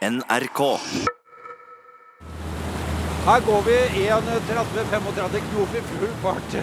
NRK. 0.00 0.60
Her 3.26 3.40
går 3.44 3.64
vi 3.66 3.74
31-35 4.08 5.42
knop 5.50 5.74
i 5.76 5.82
full 5.84 6.14
fart 6.22 6.54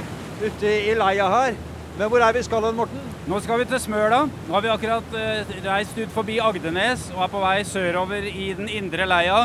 ute 0.41 0.71
i 0.71 0.95
leia 0.97 1.27
her. 1.29 1.59
Men 1.99 2.09
hvor 2.09 2.23
er 2.25 2.33
vi 2.33 2.41
skal 2.45 2.65
hen, 2.65 2.79
Morten? 2.79 3.03
Nå 3.29 3.37
skal 3.45 3.61
vi 3.61 3.67
til 3.69 3.81
Smøla. 3.83 4.23
Nå 4.25 4.55
har 4.55 4.65
vi 4.65 4.71
akkurat 4.73 5.13
eh, 5.13 5.51
reist 5.67 5.99
ut 5.99 6.15
forbi 6.15 6.39
Agdenes 6.41 7.11
og 7.13 7.27
er 7.27 7.31
på 7.35 7.41
vei 7.43 7.59
sørover 7.65 8.25
i 8.25 8.47
den 8.57 8.71
indre 8.73 9.05
leia 9.05 9.43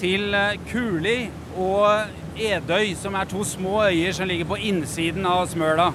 til 0.00 0.36
eh, 0.36 0.58
Kuli 0.68 1.30
og 1.56 2.36
Edøy, 2.36 2.92
som 3.00 3.16
er 3.16 3.30
to 3.30 3.44
små 3.48 3.86
øyer 3.86 4.12
som 4.12 4.28
ligger 4.28 4.50
på 4.52 4.60
innsiden 4.68 5.24
av 5.24 5.46
Smøla. 5.48 5.88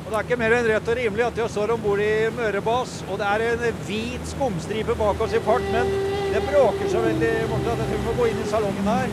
Og 0.00 0.10
Det 0.10 0.18
er 0.18 0.26
ikke 0.26 0.40
mer 0.42 0.58
enn 0.58 0.66
rett 0.72 0.90
og 0.90 0.98
rimelig 0.98 1.28
at 1.28 1.38
vi 1.38 1.46
står 1.54 1.76
om 1.76 1.86
bord 1.86 2.02
i 2.02 2.10
Mørebas, 2.34 2.98
og 3.06 3.22
det 3.22 3.30
er 3.30 3.46
en 3.52 3.80
hvit 3.86 4.34
skumstripe 4.34 4.98
bak 4.98 5.22
oss 5.22 5.38
i 5.38 5.44
fart, 5.46 5.70
men 5.70 6.13
det 6.34 6.42
bråker 6.42 6.88
så 6.90 7.00
veldig, 7.00 7.32
Morten, 7.50 7.68
at 7.70 7.78
jeg 7.78 7.88
tror 7.88 8.00
vi 8.00 8.06
må 8.08 8.12
gå 8.18 8.24
inn 8.26 8.38
i 8.42 8.46
salongen 8.50 8.88
her. 8.90 9.12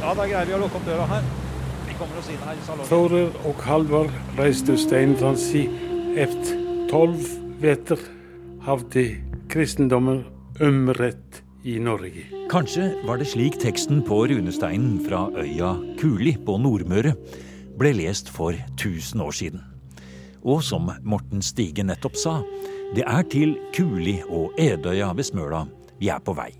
Ja, 0.00 0.10
da 0.16 0.26
greier 0.28 0.48
vi 0.48 0.56
å 0.56 0.58
lukke 0.60 0.76
opp 0.76 0.88
døra 0.88 1.06
her. 1.08 1.28
Vi 1.86 1.94
kommer 1.96 2.20
oss 2.20 2.28
inn 2.32 2.42
her 2.44 2.58
i 2.58 2.64
salongen. 2.66 2.88
Thorer 2.90 3.38
og 3.48 3.62
Halvar 3.64 4.10
reiste 4.36 4.76
steinfransi 4.80 5.62
efter 6.20 6.60
tolv 6.90 7.24
veter 7.62 8.02
hafði 8.66 9.06
kristendommen 9.52 10.26
umrett 10.60 11.40
i 11.64 11.78
Norge. 11.80 12.26
Kanskje 12.52 12.90
var 13.08 13.20
det 13.20 13.30
slik 13.32 13.56
teksten 13.62 14.04
på 14.04 14.20
runesteinen 14.28 15.00
fra 15.06 15.26
øya 15.40 15.74
Kuli 16.00 16.36
på 16.44 16.60
Nordmøre 16.60 17.14
ble 17.80 17.96
lest 17.96 18.28
for 18.28 18.52
1000 18.76 19.24
år 19.24 19.36
siden. 19.36 19.64
Og 20.44 20.60
som 20.64 20.92
Morten 21.08 21.40
Stige 21.44 21.84
nettopp 21.88 22.20
sa, 22.20 22.40
det 22.96 23.04
er 23.08 23.24
til 23.32 23.56
Kuli 23.76 24.18
og 24.28 24.56
Edøya 24.60 25.12
ved 25.16 25.28
Smøla 25.28 25.66
vi 26.00 26.10
er 26.12 26.20
på 26.24 26.34
vei. 26.36 26.50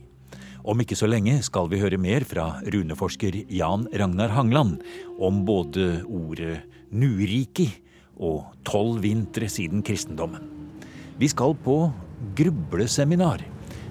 Om 0.61 0.83
ikke 0.85 0.99
så 0.99 1.09
lenge 1.09 1.39
skal 1.45 1.71
vi 1.73 1.81
høre 1.81 1.99
mer 2.01 2.25
fra 2.29 2.59
runeforsker 2.61 3.43
Jan 3.49 3.87
Ragnar 3.97 4.35
Hangland 4.37 4.83
om 5.19 5.45
både 5.49 6.03
ordet 6.05 6.61
nuriki 6.93 7.71
og 8.21 8.51
tolv 8.69 9.01
vintre 9.05 9.49
siden 9.49 9.81
kristendommen. 9.87 10.45
Vi 11.21 11.29
skal 11.33 11.57
på 11.65 11.79
grubleseminar. 12.37 13.43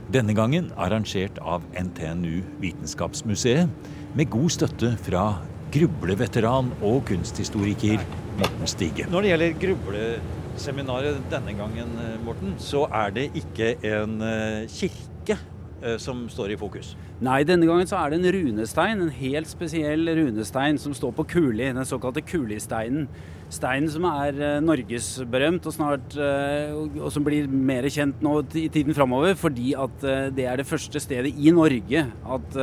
Denne 0.09 0.33
gangen 0.33 0.71
arrangert 0.77 1.37
av 1.41 1.65
NTNU 1.77 2.41
Vitenskapsmuseet, 2.61 3.69
med 4.17 4.29
god 4.33 4.49
støtte 4.53 4.95
fra 5.05 5.25
grubleveteran 5.73 6.71
og 6.81 7.03
kunsthistoriker 7.09 8.01
Morten 8.39 8.69
Stige. 8.69 9.05
Når 9.13 9.21
det 9.21 9.31
gjelder 9.33 9.59
grubleseminaret 9.61 11.21
denne 11.29 11.53
gangen, 11.57 11.93
eh, 12.01 12.17
Morten, 12.25 12.55
så 12.57 12.87
er 12.89 13.13
det 13.13 13.27
ikke 13.37 13.75
en 13.85 14.17
eh, 14.25 14.65
kirke 14.65 15.18
eh, 15.37 15.97
som 16.01 16.23
står 16.31 16.53
i 16.53 16.59
fokus. 16.59 16.93
Nei, 17.23 17.41
denne 17.47 17.67
gangen 17.67 17.89
så 17.89 17.99
er 17.99 18.11
det 18.11 18.19
en 18.19 18.33
runestein, 18.35 19.03
en 19.03 19.13
helt 19.13 19.49
spesiell 19.49 20.07
runestein 20.17 20.79
som 20.81 20.95
står 20.95 21.13
på 21.17 21.27
Kuli, 21.35 21.67
den 21.67 21.87
såkalte 21.87 22.23
Kulisteinen. 22.25 23.07
Steinen 23.53 23.89
som 23.91 24.05
er 24.09 24.37
eh, 24.37 24.57
norgesberømt 24.63 25.69
og, 25.69 25.75
snart, 25.75 26.17
eh, 26.17 26.73
og, 26.73 27.07
som 27.13 27.25
blir 27.25 27.49
mer 27.49 27.87
kjent 27.91 28.21
nå 28.25 28.35
i 28.53 28.67
tiden 28.71 28.97
framover, 28.97 29.37
fordi 29.39 29.73
at 29.77 30.05
det 30.35 30.45
er 30.49 30.61
det 30.61 30.69
første 30.69 31.01
stedet 31.01 31.33
i 31.35 31.53
Norge 31.55 32.05
at 32.07 32.59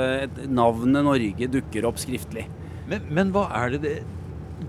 navnet 0.46 1.06
Norge 1.06 1.50
dukker 1.50 1.88
opp 1.90 1.98
skriftlig. 2.02 2.46
Men, 2.86 3.08
men 3.10 3.34
hva 3.34 3.48
er 3.64 3.74
det 3.74 3.82
det 3.82 3.96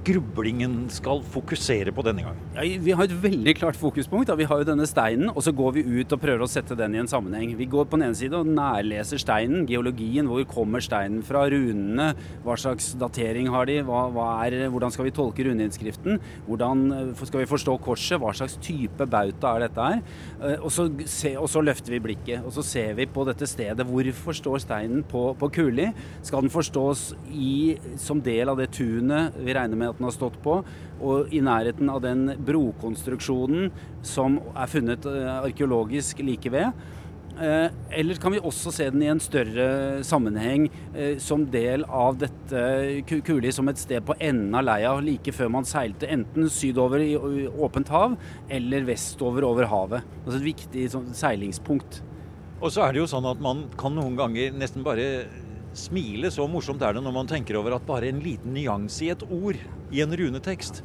grublingen 0.07 0.85
skal 0.93 1.19
fokusere 1.33 1.91
på 1.95 2.03
denne 2.05 2.23
gangen? 2.23 2.43
Ja, 2.55 2.63
vi 2.81 2.93
har 2.95 3.07
et 3.07 3.15
veldig 3.23 3.53
klart 3.59 3.77
fokuspunkt. 3.79 4.29
Da. 4.29 4.37
Vi 4.39 4.47
har 4.47 4.61
jo 4.61 4.67
denne 4.69 4.87
steinen, 4.87 5.29
og 5.33 5.43
så 5.43 5.51
går 5.55 5.75
vi 5.77 5.83
ut 5.99 6.13
og 6.15 6.21
prøver 6.23 6.45
å 6.45 6.49
sette 6.49 6.77
den 6.79 6.95
i 6.95 7.01
en 7.01 7.09
sammenheng. 7.11 7.55
Vi 7.59 7.67
går 7.69 7.85
på 7.89 7.99
den 7.99 8.07
ene 8.07 8.17
side 8.17 8.39
og 8.39 8.47
nærleser 8.47 9.19
steinen, 9.21 9.65
geologien. 9.69 10.29
Hvor 10.31 10.45
kommer 10.49 10.83
steinen 10.83 11.23
fra? 11.27 11.43
Runene. 11.51 12.09
Hva 12.45 12.55
slags 12.59 12.93
datering 12.99 13.49
har 13.53 13.67
de? 13.69 13.81
Hva, 13.87 14.05
hva 14.15 14.29
er, 14.47 14.55
hvordan 14.73 14.93
skal 14.95 15.07
vi 15.07 15.13
tolke 15.15 15.45
runeinnskriften? 15.47 16.21
Hvordan 16.47 16.85
eh, 16.95 17.25
skal 17.27 17.43
vi 17.43 17.49
forstå 17.51 17.77
korset? 17.85 18.17
Hva 18.23 18.33
slags 18.35 18.57
type 18.63 19.07
bauta 19.11 19.53
er 19.57 19.67
dette 19.67 19.89
her? 19.91 20.01
Eh, 20.41 20.57
Og 20.63 20.71
så, 20.73 20.87
se, 21.05 21.33
og 21.39 21.49
så 21.51 21.61
løfter 21.63 21.93
vi 21.95 22.01
blikket, 22.07 22.41
og 22.47 22.55
så 22.55 22.63
ser 22.65 22.95
vi 22.97 23.05
på 23.11 23.27
dette 23.27 23.47
stedet. 23.47 23.85
Hvorfor 23.87 24.35
står 24.35 24.63
steinen 24.63 25.03
på, 25.07 25.29
på 25.39 25.51
Kuli? 25.59 25.91
Skal 26.25 26.47
den 26.47 26.53
forstås 26.53 27.11
i, 27.31 27.77
som 28.01 28.23
del 28.23 28.49
av 28.51 28.59
det 28.59 28.71
tunet 28.75 29.35
vi 29.37 29.53
regner 29.55 29.77
med 29.79 29.93
at 29.93 29.96
den 29.97 30.07
har 30.09 30.15
stått 30.15 30.37
på, 30.43 30.59
og 31.01 31.33
i 31.33 31.41
nærheten 31.43 31.89
av 31.93 32.01
den 32.05 32.27
brokonstruksjonen 32.47 33.71
som 34.05 34.39
er 34.55 34.69
funnet 34.71 35.05
eh, 35.09 35.33
arkeologisk 35.41 36.21
like 36.25 36.51
ved? 36.53 36.71
Eh, 37.37 37.67
Eller 37.93 38.17
kan 38.17 38.33
vi 38.33 38.39
også 38.41 38.71
se 38.73 38.87
den 38.89 39.03
i 39.05 39.09
en 39.11 39.19
større 39.21 40.01
sammenheng 40.05 40.63
eh, 40.95 41.19
som 41.21 41.43
del 41.53 41.83
av 41.85 42.17
dette 42.23 42.63
Ku- 43.05 43.21
Kuli 43.21 43.51
som 43.53 43.69
et 43.69 43.77
sted 43.77 44.01
på 44.07 44.15
enden 44.17 44.55
av 44.57 44.65
leia 44.65 44.95
like 45.05 45.33
før 45.35 45.51
man 45.53 45.67
seilte 45.69 46.09
enten 46.09 46.49
sydover 46.49 47.03
i 47.05 47.11
åpent 47.45 47.91
hav 47.93 48.15
eller 48.49 48.87
vestover 48.89 49.45
over 49.45 49.69
havet. 49.69 50.07
Altså 50.25 50.39
et 50.39 50.47
viktig 50.49 50.87
sånn, 50.95 51.11
seilingspunkt. 51.13 52.01
Og 52.57 52.71
så 52.73 52.87
er 52.87 52.95
det 52.95 53.03
jo 53.03 53.11
sånn 53.11 53.27
at 53.29 53.37
man 53.43 53.67
kan 53.77 53.93
noen 53.93 54.17
ganger 54.17 54.55
nesten 54.57 54.81
bare 54.85 55.27
smile. 55.73 56.31
Så 56.31 56.47
morsomt 56.49 56.81
er 56.81 56.95
det 56.95 57.03
når 57.03 57.15
man 57.15 57.29
tenker 57.29 57.57
over 57.59 57.75
at 57.75 57.87
bare 57.87 58.09
en 58.09 58.21
liten 58.23 58.53
nyanse 58.55 59.05
i 59.05 59.11
et 59.13 59.25
ord 59.27 59.59
i 59.91 60.03
en 60.03 60.15
runetekst, 60.19 60.83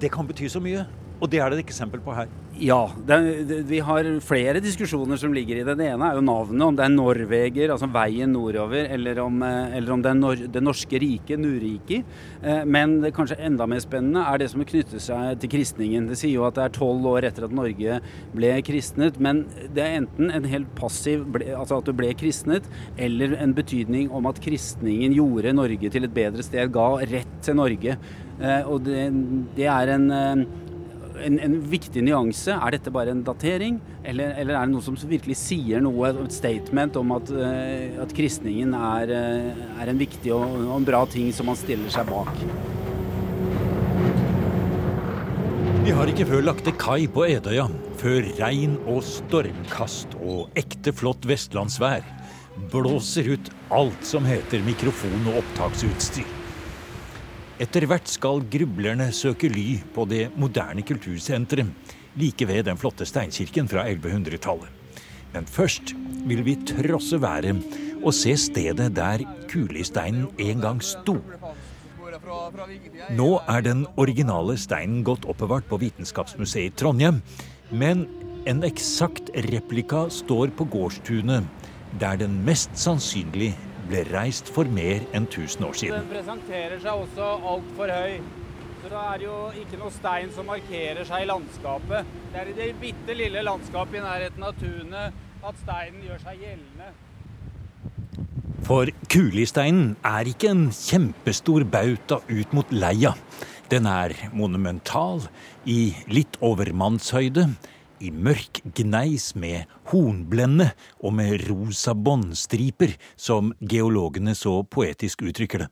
det 0.00 0.12
kan 0.12 0.26
bety 0.28 0.48
så 0.50 0.62
mye. 0.62 0.86
Og 1.20 1.30
det 1.30 1.40
er 1.40 1.50
det 1.50 1.60
et 1.60 1.66
eksempel 1.66 2.02
på 2.04 2.14
her. 2.16 2.30
Ja, 2.54 2.84
det, 3.06 3.16
det, 3.48 3.56
vi 3.66 3.80
har 3.82 4.06
flere 4.22 4.60
diskusjoner 4.62 5.18
som 5.18 5.32
ligger 5.34 5.58
i 5.58 5.62
det. 5.66 5.74
Det 5.80 5.88
ene 5.90 6.06
er 6.06 6.18
jo 6.20 6.22
navnet, 6.22 6.62
om 6.62 6.76
det 6.78 6.84
er 6.84 6.92
Norveger, 6.92 7.72
altså 7.74 7.88
veien 7.90 8.30
nordover, 8.30 8.86
eller 8.94 9.18
om, 9.24 9.40
eh, 9.42 9.74
eller 9.80 9.94
om 9.96 10.02
det 10.04 10.10
er 10.12 10.18
nor 10.20 10.42
det 10.54 10.62
norske 10.62 11.00
riket, 11.02 11.40
Nuriki. 11.42 11.98
Eh, 12.44 12.60
Men 12.64 13.00
det 13.02 13.10
kanskje 13.16 13.40
enda 13.42 13.66
mer 13.66 13.82
spennende 13.82 14.22
er 14.22 14.38
det 14.38 14.52
som 14.52 14.62
knytter 14.62 15.02
seg 15.02 15.40
til 15.42 15.50
kristningen. 15.50 16.06
Det 16.06 16.18
sier 16.20 16.36
jo 16.36 16.44
at 16.46 16.54
det 16.54 16.62
er 16.68 16.76
tolv 16.76 17.08
år 17.10 17.26
etter 17.26 17.48
at 17.48 17.56
Norge 17.58 17.98
ble 18.36 18.52
kristnet, 18.62 19.18
men 19.18 19.46
det 19.74 19.82
er 19.82 19.96
enten 20.04 20.30
en 20.30 20.46
helt 20.46 20.70
passiv, 20.78 21.24
ble, 21.34 21.48
altså 21.58 21.80
at 21.82 21.90
du 21.90 21.92
ble 21.92 22.12
kristnet, 22.14 22.68
eller 22.96 23.34
en 23.34 23.56
betydning 23.56 24.12
om 24.14 24.30
at 24.30 24.38
kristningen 24.38 25.16
gjorde 25.18 25.56
Norge 25.58 25.90
til 25.90 26.06
et 26.06 26.14
bedre 26.14 26.46
sted, 26.46 26.70
ga 26.70 27.02
rett 27.02 27.34
til 27.42 27.58
Norge. 27.58 27.98
Eh, 28.38 28.62
Og 28.62 28.84
det, 28.86 29.08
det 29.58 29.66
er 29.66 29.96
en 29.96 30.46
en, 31.22 31.38
en 31.42 31.56
viktig 31.70 32.02
nyanse. 32.04 32.54
Er 32.54 32.74
dette 32.74 32.92
bare 32.94 33.14
en 33.14 33.22
datering, 33.26 33.78
eller, 34.04 34.34
eller 34.40 34.58
er 34.58 34.66
det 34.66 34.74
noe 34.74 34.84
som 34.84 34.96
virkelig 34.98 35.36
sier 35.40 35.82
noe, 35.84 36.10
et 36.24 36.34
statement 36.34 36.98
om 37.00 37.14
at, 37.16 37.32
eh, 37.34 37.96
at 38.02 38.14
kristningen 38.16 38.74
er, 38.78 39.14
eh, 39.14 39.64
er 39.82 39.92
en 39.92 40.00
viktig 40.00 40.32
og, 40.34 40.58
og 40.64 40.76
en 40.78 40.88
bra 40.88 41.04
ting 41.10 41.30
som 41.34 41.50
man 41.50 41.58
stiller 41.60 41.92
seg 41.92 42.08
bak? 42.10 42.32
Vi 45.84 45.92
har 45.92 46.08
ikke 46.08 46.24
før 46.30 46.46
lagt 46.46 46.64
til 46.64 46.76
kai 46.80 47.02
på 47.12 47.26
Edøya, 47.28 47.66
før 48.00 48.24
regn 48.38 48.78
og 48.88 49.02
stormkast 49.04 50.16
og 50.22 50.48
ekte 50.56 50.94
flott 50.96 51.28
vestlandsvær 51.28 52.06
blåser 52.72 53.34
ut 53.34 53.50
alt 53.74 54.06
som 54.06 54.24
heter 54.28 54.64
mikrofon 54.64 55.28
og 55.28 55.42
opptaksutstyr. 55.42 56.43
Etter 57.62 57.84
hvert 57.86 58.08
skal 58.10 58.42
grublerne 58.50 59.12
søke 59.14 59.46
ly 59.46 59.76
på 59.94 60.02
det 60.10 60.24
moderne 60.34 60.82
kultursenteret 60.82 61.68
like 62.18 62.46
ved 62.50 62.64
den 62.66 62.78
flotte 62.78 63.06
steinkirken 63.06 63.68
fra 63.70 63.84
1100-tallet. 63.86 64.70
Men 65.34 65.46
først 65.46 65.92
vil 66.26 66.42
vi 66.46 66.56
trosse 66.66 67.20
været 67.22 67.62
og 68.02 68.14
se 68.14 68.34
stedet 68.38 68.96
der 68.96 69.22
kulesteinen 69.50 70.26
en 70.38 70.62
gang 70.62 70.82
sto. 70.82 71.14
Nå 73.14 73.28
er 73.50 73.62
den 73.62 73.86
originale 73.96 74.56
steinen 74.58 75.04
godt 75.06 75.26
oppbevart 75.30 75.66
på 75.70 75.78
Vitenskapsmuseet 75.82 76.72
i 76.72 76.76
Trondheim, 76.78 77.20
men 77.70 78.06
en 78.50 78.64
eksakt 78.66 79.30
replika 79.46 80.08
står 80.10 80.50
på 80.58 80.66
gårdstunet, 80.74 81.46
der 82.00 82.18
den 82.18 82.40
mest 82.46 82.74
sannsynlig 82.78 83.52
ble 83.88 84.04
reist 84.10 84.50
for 84.52 84.68
mer 84.70 85.04
enn 85.12 85.28
1000 85.28 85.66
år 85.68 85.78
siden. 85.80 86.00
Den 86.00 86.10
presenterer 86.12 86.80
seg 86.82 87.04
også 87.04 87.30
altfor 87.52 87.92
høy. 87.94 88.18
Så 88.84 88.90
da 88.92 89.02
er 89.14 89.20
det 89.22 89.24
jo 89.24 89.38
ikke 89.62 89.78
noe 89.80 89.92
stein 89.94 90.32
som 90.34 90.48
markerer 90.50 91.06
seg 91.08 91.24
i 91.24 91.28
landskapet. 91.30 92.10
Det 92.32 92.42
er 92.42 92.50
i 92.50 92.56
det 92.58 92.68
bitte 92.82 93.16
lille 93.16 93.44
landskapet 93.46 93.96
i 94.00 94.04
nærheten 94.04 94.44
av 94.44 94.58
tunet 94.60 95.24
at 95.44 95.60
steinen 95.62 96.04
gjør 96.04 96.20
seg 96.26 96.44
gjeldende. 96.44 96.92
For 98.64 98.88
kulisteinen 99.12 99.94
er 100.08 100.28
ikke 100.28 100.48
en 100.52 100.68
kjempestor 100.72 101.66
bauta 101.68 102.22
ut 102.28 102.54
mot 102.56 102.70
leia. 102.72 103.12
Den 103.72 103.88
er 103.88 104.12
monumental, 104.36 105.24
i 105.64 105.94
litt 106.12 106.36
over 106.44 106.68
mannshøyde, 106.76 107.48
i 108.04 108.12
mørk 108.12 108.60
gneis 108.76 109.32
med 109.38 109.70
hornblende 109.90 110.70
og 111.00 111.14
med 111.16 111.46
rosa 111.48 111.94
båndstriper, 111.96 112.94
som 113.16 113.52
geologene 113.60 114.34
så 114.36 114.60
poetisk 114.62 115.24
uttrykker 115.24 115.64
det. 115.64 115.70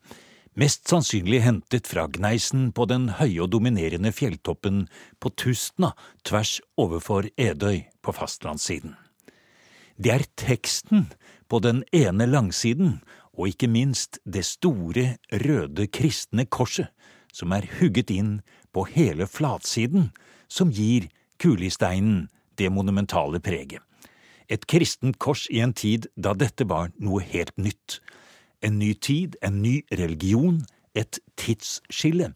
Mest 0.53 0.89
sannsynlig 0.91 1.41
hentet 1.47 1.89
fra 1.89 2.05
gneisen 2.13 2.71
på 2.77 2.85
den 2.89 3.07
høye 3.17 3.45
og 3.45 3.53
dominerende 3.55 4.13
fjelltoppen 4.13 4.85
på 5.21 5.33
Tustna 5.41 5.95
tvers 6.29 6.59
overfor 6.77 7.31
Edøy 7.41 7.87
på 8.05 8.13
fastlandssiden. 8.13 8.93
Det 9.97 10.13
er 10.13 10.27
teksten 10.37 11.07
på 11.49 11.61
den 11.65 11.83
ene 11.93 12.27
langsiden, 12.29 13.01
og 13.33 13.49
ikke 13.49 13.69
minst 13.69 14.19
det 14.29 14.45
store, 14.45 15.17
røde 15.33 15.87
kristne 15.89 16.45
korset, 16.45 16.91
som 17.33 17.53
er 17.57 17.69
hugget 17.79 18.13
inn 18.13 18.41
på 18.77 18.85
hele 18.93 19.25
flatsiden, 19.29 20.11
som 20.53 20.69
gir 20.69 21.09
kulisteinen 21.43 22.29
det 22.59 22.71
monumentale 22.73 23.41
preget. 23.41 23.83
Et 24.49 24.67
kristent 24.67 25.19
kors 25.19 25.47
i 25.51 25.63
en 25.65 25.73
tid 25.73 26.09
da 26.17 26.35
dette 26.37 26.67
var 26.69 26.93
noe 27.01 27.23
helt 27.25 27.57
nytt. 27.57 28.01
En 28.63 28.79
ny 28.79 28.93
tid, 28.95 29.37
en 29.43 29.63
ny 29.63 29.81
religion, 29.91 30.61
et 30.95 31.19
tidsskille. 31.41 32.33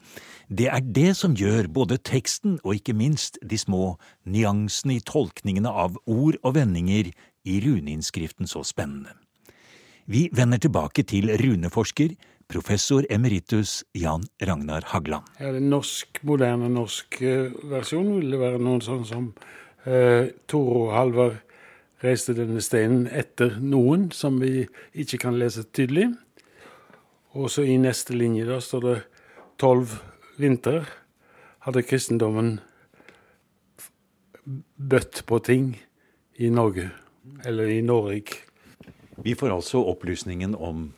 Det 0.48 0.68
er 0.72 0.80
det 0.80 1.12
som 1.18 1.36
gjør 1.36 1.68
både 1.68 1.98
teksten 1.98 2.56
og 2.64 2.78
ikke 2.78 2.96
minst 2.96 3.38
de 3.44 3.58
små 3.60 3.98
nyansene 4.24 4.96
i 4.96 5.04
tolkningene 5.04 5.68
av 5.68 5.98
ord 6.06 6.38
og 6.42 6.56
vendinger 6.56 7.12
i 7.46 7.60
runeinnskriften 7.62 8.48
så 8.48 8.64
spennende. 8.64 9.12
Vi 10.06 10.28
vender 10.32 10.58
tilbake 10.62 11.02
til 11.02 11.32
runeforsker, 11.36 12.14
professor 12.48 13.06
emeritus 13.10 13.84
Jan 13.92 14.24
Ragnar 14.42 14.84
Hagland. 14.92 15.26
Ja, 15.40 15.52
den 15.52 15.70
norsk, 15.70 16.20
moderne 16.22 16.68
norsk 16.72 17.18
versjonen 17.20 17.70
versjon 17.72 18.12
vil 18.20 18.36
det 18.36 18.42
være 18.42 18.60
noen 18.62 18.84
sånn 18.84 19.04
som 19.08 19.32
eh, 19.84 20.32
Toro 20.46 20.90
Halvard 20.94 21.40
reiste 22.04 22.36
denne 22.36 22.62
steinen 22.62 23.06
etter 23.08 23.56
noen, 23.62 24.10
som 24.12 24.38
vi 24.40 24.66
ikke 24.94 25.24
kan 25.26 25.38
lese 25.40 25.64
tydelig. 25.74 26.10
Og 27.36 27.50
så 27.52 27.64
i 27.66 27.76
neste 27.80 28.16
linje 28.16 28.46
da 28.48 28.60
står 28.62 28.86
det 28.86 28.96
tolv 29.60 29.98
vinter 30.40 30.86
hadde 31.66 31.82
kristendommen 31.82 32.58
bøtt 34.76 35.24
på 35.26 35.40
ting 35.42 35.72
i 36.38 36.50
Norge, 36.52 36.90
eller 37.44 37.72
i 37.72 37.80
Norge. 37.82 38.38
Vi 39.24 39.34
får 39.34 39.56
altså 39.56 39.82
opplysningen 39.90 40.54
om 40.54 40.92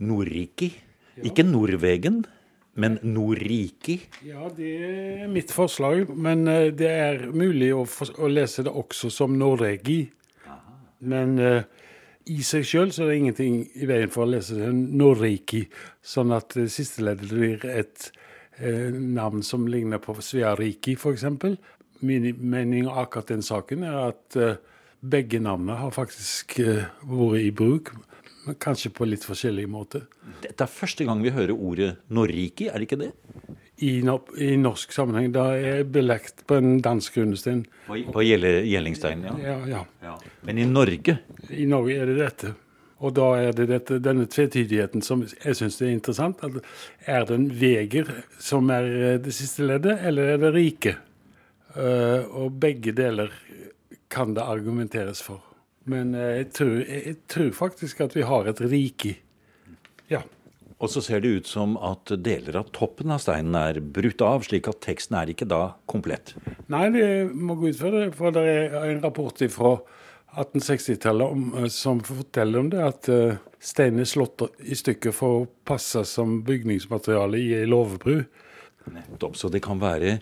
Nordriki. 0.00 0.70
Ikke 1.22 1.44
Norvegen, 1.46 2.24
men 2.74 2.98
Norriki. 3.06 4.00
Ja, 4.26 4.48
det 4.56 4.72
er 4.82 5.30
mitt 5.30 5.52
forslag, 5.54 6.08
men 6.10 6.48
eh, 6.50 6.72
det 6.74 6.90
er 6.90 7.24
mulig 7.30 7.70
å, 7.74 7.84
å 8.18 8.30
lese 8.30 8.64
det 8.66 8.74
også 8.74 9.12
som 9.14 9.36
Norregi. 9.38 10.02
Men 11.04 11.36
uh, 11.36 11.60
i 12.32 12.38
seg 12.46 12.64
sjøl 12.64 12.88
er 12.88 13.10
det 13.10 13.16
ingenting 13.18 13.56
i 13.76 13.86
veien 13.90 14.12
for 14.12 14.24
å 14.24 14.30
lese 14.32 14.56
det 14.56 14.70
Norriki, 14.72 15.66
sånn 16.00 16.32
at 16.32 16.56
det 16.56 16.70
siste 16.72 17.04
leddet 17.04 17.28
blir 17.28 17.66
et 17.68 18.08
uh, 18.62 18.88
navn 18.94 19.44
som 19.44 19.68
ligner 19.68 20.00
på 20.00 20.16
Sveariki, 20.16 20.96
f.eks. 20.96 21.26
Min 22.04 22.30
mening 22.40 22.88
av 22.88 23.04
akkurat 23.04 23.34
den 23.34 23.44
saken 23.44 23.84
er 23.86 24.00
at 24.08 24.38
begge 25.04 25.38
navnene 25.40 25.76
har 25.78 25.92
faktisk 25.94 26.56
vært 26.58 27.38
i 27.38 27.52
bruk, 27.54 27.92
men 28.44 28.56
kanskje 28.60 28.92
på 28.92 29.06
litt 29.08 29.24
forskjellig 29.24 29.64
måte. 29.70 30.04
Dette 30.42 30.66
er 30.66 30.70
første 30.70 31.06
gang 31.08 31.22
vi 31.24 31.32
hører 31.34 31.54
ordet 31.54 31.94
Norriki, 32.12 32.68
er 32.68 32.80
det 32.80 32.88
ikke 32.88 33.00
det? 33.00 33.12
I, 33.82 33.92
I, 33.98 34.50
norsk 34.60 34.92
sammenheng. 34.94 35.32
Da 35.34 35.48
er 35.58 35.86
belagt 35.88 36.44
på 36.48 36.58
en 36.60 36.76
dansk 36.84 37.16
runesten. 37.18 37.64
På, 37.88 37.96
på 38.14 38.24
Gjellingsteinen, 38.24 39.24
ja. 39.26 39.54
Ja, 39.54 39.56
ja. 39.70 39.80
ja. 40.04 40.18
Men 40.46 40.60
i 40.62 40.66
Norge? 40.68 41.18
I 41.50 41.66
Norge 41.68 41.96
er 41.98 42.12
det 42.12 42.20
dette. 42.20 42.52
Og 43.04 43.16
da 43.16 43.30
er 43.36 43.56
det 43.56 43.66
dette, 43.68 43.98
denne 44.00 44.28
tvetydigheten 44.30 45.02
som 45.04 45.24
jeg 45.26 45.58
syns 45.58 45.80
er 45.82 45.90
interessant. 45.92 46.44
Er 47.04 47.26
det 47.26 47.34
en 47.34 47.48
veger 47.60 48.12
som 48.40 48.70
er 48.72 49.18
det 49.24 49.34
siste 49.34 49.66
leddet, 49.66 49.98
eller 50.06 50.36
er 50.36 50.44
det 50.44 50.54
rike? 50.54 50.94
Uh, 51.74 52.22
og 52.44 52.60
begge 52.62 52.94
deler 52.94 53.32
kan 54.14 54.36
det 54.36 54.46
argumenteres 54.46 55.24
for. 55.24 55.42
Men 55.90 56.14
uh, 56.16 56.30
jeg, 56.40 56.48
tror, 56.56 56.78
jeg, 56.80 57.18
tror, 57.30 57.50
faktisk 57.56 58.00
at 58.04 58.16
vi 58.16 58.24
har 58.26 58.48
et 58.50 58.62
rike. 58.64 59.16
Ja. 60.10 60.22
Og 60.82 60.90
så 60.90 61.00
ser 61.04 61.22
det 61.24 61.32
ut 61.38 61.48
som 61.48 61.76
at 61.80 62.10
deler 62.24 62.58
av 62.60 62.70
toppen 62.74 63.12
av 63.14 63.22
steinen 63.22 63.54
er 63.56 63.78
brutt 63.80 64.20
av, 64.24 64.42
slik 64.44 64.68
at 64.68 64.82
teksten 64.84 65.16
er 65.16 65.30
ikke 65.32 65.48
da 65.48 65.62
komplett. 65.88 66.34
Nei, 66.72 66.88
det 66.92 67.06
må 67.32 67.56
gå 67.56 67.70
ut 67.70 67.78
for 67.80 67.94
det. 67.94 68.08
For 68.18 68.34
det 68.34 68.44
er 68.44 68.78
en 68.90 69.04
rapport 69.04 69.44
fra 69.54 69.76
1860-tallet 70.34 71.70
som 71.72 72.02
forteller 72.04 72.64
om 72.64 72.72
det, 72.72 72.82
at 72.82 73.10
uh, 73.12 73.36
steinen 73.62 74.02
er 74.02 74.10
slått 74.10 74.48
i 74.64 74.76
stykker 74.76 75.14
for 75.14 75.44
å 75.44 75.46
passe 75.68 76.02
som 76.08 76.40
bygningsmateriale 76.46 77.40
i 77.40 77.52
ei 77.60 77.68
låvebru. 77.70 78.24
Nettopp. 78.92 79.38
Så 79.40 79.48
det 79.48 79.62
kan 79.64 79.80
være 79.80 80.18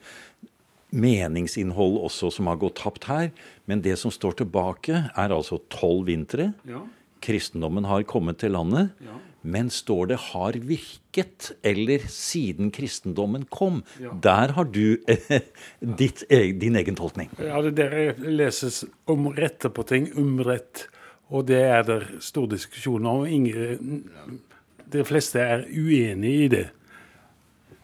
meningsinnhold 0.93 1.99
også 2.07 2.31
som 2.37 2.51
har 2.51 2.61
gått 2.61 2.79
tapt 2.83 3.09
her. 3.11 3.31
Men 3.67 3.83
det 3.85 3.97
som 4.01 4.13
står 4.13 4.43
tilbake, 4.43 5.05
er 5.09 5.35
altså 5.35 5.61
tolv 5.73 6.07
vintre. 6.11 6.53
Ja. 6.69 6.85
Kristendommen 7.23 7.87
har 7.89 8.05
kommet 8.09 8.41
til 8.43 8.55
landet. 8.57 8.93
Ja. 9.03 9.19
Men 9.43 9.71
står 9.71 10.07
det 10.07 10.19
'har 10.19 10.53
virket' 10.53 11.53
eller 11.65 11.99
'siden 11.99 12.71
kristendommen 12.71 13.45
kom'? 13.51 13.83
Ja. 14.01 14.11
Der 14.23 14.53
har 14.53 14.65
du 14.65 14.97
ditt, 15.99 16.25
din 16.31 16.77
egen 16.77 16.95
tolkning. 16.95 17.29
Ja, 17.39 17.61
det 17.63 17.77
der 17.77 18.15
leses 18.19 18.85
om 19.07 19.27
rette 19.27 19.69
på 19.69 19.83
ting, 19.83 20.13
umrett. 20.17 20.87
Og 21.31 21.47
det 21.47 21.63
er 21.63 21.83
det 21.83 22.23
stor 22.23 22.47
diskusjon 22.47 23.07
om. 23.07 23.27
Ingen, 23.27 24.05
de 24.93 25.05
fleste 25.05 25.41
er 25.41 25.65
uenig 25.65 26.45
i 26.45 26.49
det. 26.49 26.71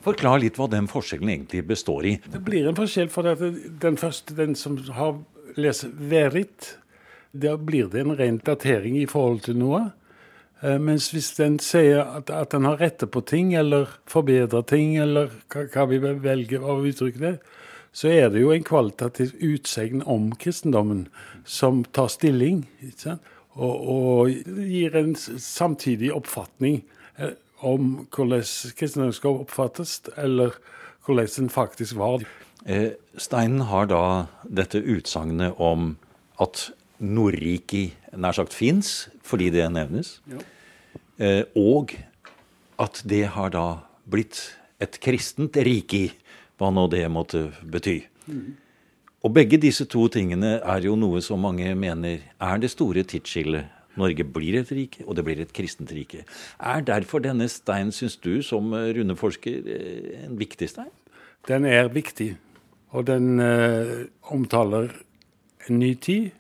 Forklar 0.09 0.41
litt 0.41 0.57
hva 0.57 0.71
den 0.73 0.89
forskjellen 0.89 1.29
egentlig 1.29 1.67
består 1.69 2.07
i. 2.09 2.17
Det 2.33 2.41
blir 2.45 2.69
en 2.69 2.77
forskjell, 2.79 3.11
for 3.13 3.29
den 3.29 4.01
første, 4.01 4.37
den 4.39 4.57
som 4.57 4.79
har 4.97 5.19
lest 5.61 5.85
verit, 6.01 6.79
da 7.37 7.59
blir 7.61 7.91
det 7.93 8.07
en 8.07 8.17
ren 8.17 8.39
datering 8.45 8.97
i 8.97 9.07
forhold 9.11 9.43
til 9.45 9.59
noe. 9.61 9.83
Eh, 10.63 10.79
mens 10.81 11.11
hvis 11.13 11.31
den 11.37 11.59
sier 11.63 12.01
at, 12.03 12.33
at 12.35 12.55
den 12.55 12.67
har 12.67 12.81
rette 12.81 13.07
på 13.07 13.23
ting, 13.29 13.53
eller 13.55 13.91
forbedrer 14.11 14.65
ting, 14.67 14.97
eller 14.99 15.31
hva, 15.53 15.87
vi 15.91 16.01
velger 16.01 16.65
av 16.65 16.87
uttrykk 16.89 17.19
det, 17.23 17.35
så 17.93 18.11
er 18.13 18.33
det 18.33 18.43
jo 18.43 18.53
en 18.55 18.67
kvalitativ 18.67 19.35
utsegn 19.45 20.03
om 20.07 20.31
kristendommen 20.39 21.07
som 21.45 21.83
tar 21.97 22.11
stilling. 22.13 22.65
Og, 23.59 23.77
og, 23.77 24.33
gir 24.69 24.97
en 24.99 25.15
samtidig 25.19 26.13
oppfatning 26.15 26.83
eh, 27.17 27.37
om 27.61 28.07
hvordan 28.15 28.45
kristendommen 28.79 29.17
skal 29.17 29.43
oppfattes, 29.45 30.01
eller 30.17 30.57
hvordan 31.07 31.29
den 31.37 31.51
faktisk 31.51 31.97
var. 31.99 32.25
Eh, 32.67 32.93
Steinen 33.17 33.61
har 33.71 33.87
da 33.87 34.27
dette 34.45 34.83
utsagnet 34.83 35.59
om 35.59 35.97
at 36.41 36.71
Nordriki 36.99 37.93
nær 38.19 38.35
sagt 38.35 38.55
fins, 38.55 39.09
fordi 39.23 39.51
det 39.55 39.69
nevnes. 39.73 40.19
Ja. 40.31 40.43
Eh, 41.19 41.45
og 41.57 41.95
at 42.79 43.03
det 43.09 43.27
har 43.35 43.51
da 43.55 43.67
blitt 44.07 44.41
et 44.83 45.01
kristent 45.03 45.57
riki, 45.57 46.11
hva 46.59 46.71
nå 46.75 46.87
det 46.91 47.05
måtte 47.11 47.49
bety. 47.63 48.01
Mm. 48.27 48.57
Og 49.27 49.35
begge 49.35 49.59
disse 49.59 49.87
to 49.91 50.07
tingene 50.13 50.59
er 50.59 50.85
jo 50.87 50.95
noe 50.99 51.21
som 51.23 51.43
mange 51.43 51.73
mener 51.75 52.23
er 52.39 52.61
det 52.63 52.71
store 52.71 53.03
tidsskillet. 53.03 53.67
Norge 53.99 54.25
blir 54.25 54.61
et 54.61 54.73
rike, 54.73 55.05
og 55.07 55.19
det 55.19 55.25
blir 55.27 55.43
et 55.43 55.53
kristent 55.55 55.93
rike. 55.95 56.25
Er 56.59 56.85
derfor 56.87 57.23
denne 57.25 57.49
steinen, 57.53 57.93
syns 57.93 58.17
du 58.17 58.41
som 58.43 58.73
rundeforsker, 58.73 59.61
eh, 59.67 60.25
en 60.27 60.39
viktig 60.39 60.71
stein? 60.71 60.93
Den 61.49 61.65
er 61.65 61.89
viktig, 61.93 62.37
og 62.91 63.07
den 63.07 63.41
eh, 63.41 64.09
omtaler 64.33 64.93
en 65.69 65.79
ny 65.79 65.95
tid 65.95 66.31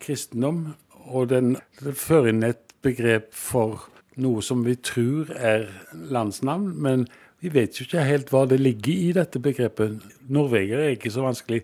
kristendom, 0.00 0.74
og 1.06 1.30
den, 1.30 1.56
fører 1.94 2.32
inn 2.32 2.42
et 2.46 2.74
begrep 2.82 3.30
for 3.34 3.86
noe 4.20 4.42
som 4.44 4.64
vi 4.66 4.74
tror 4.80 5.30
er 5.36 5.68
landsnavn, 5.92 6.72
men 6.82 7.06
vi 7.42 7.52
vet 7.52 7.76
jo 7.76 7.86
ikke 7.86 8.06
helt 8.06 8.30
hva 8.32 8.46
det 8.48 8.58
ligger 8.62 8.92
i 8.92 9.12
dette 9.16 9.40
begrepet. 9.42 10.00
Norveger 10.32 10.80
er 10.82 10.94
ikke 10.96 11.12
så 11.12 11.26
vanskelig, 11.26 11.62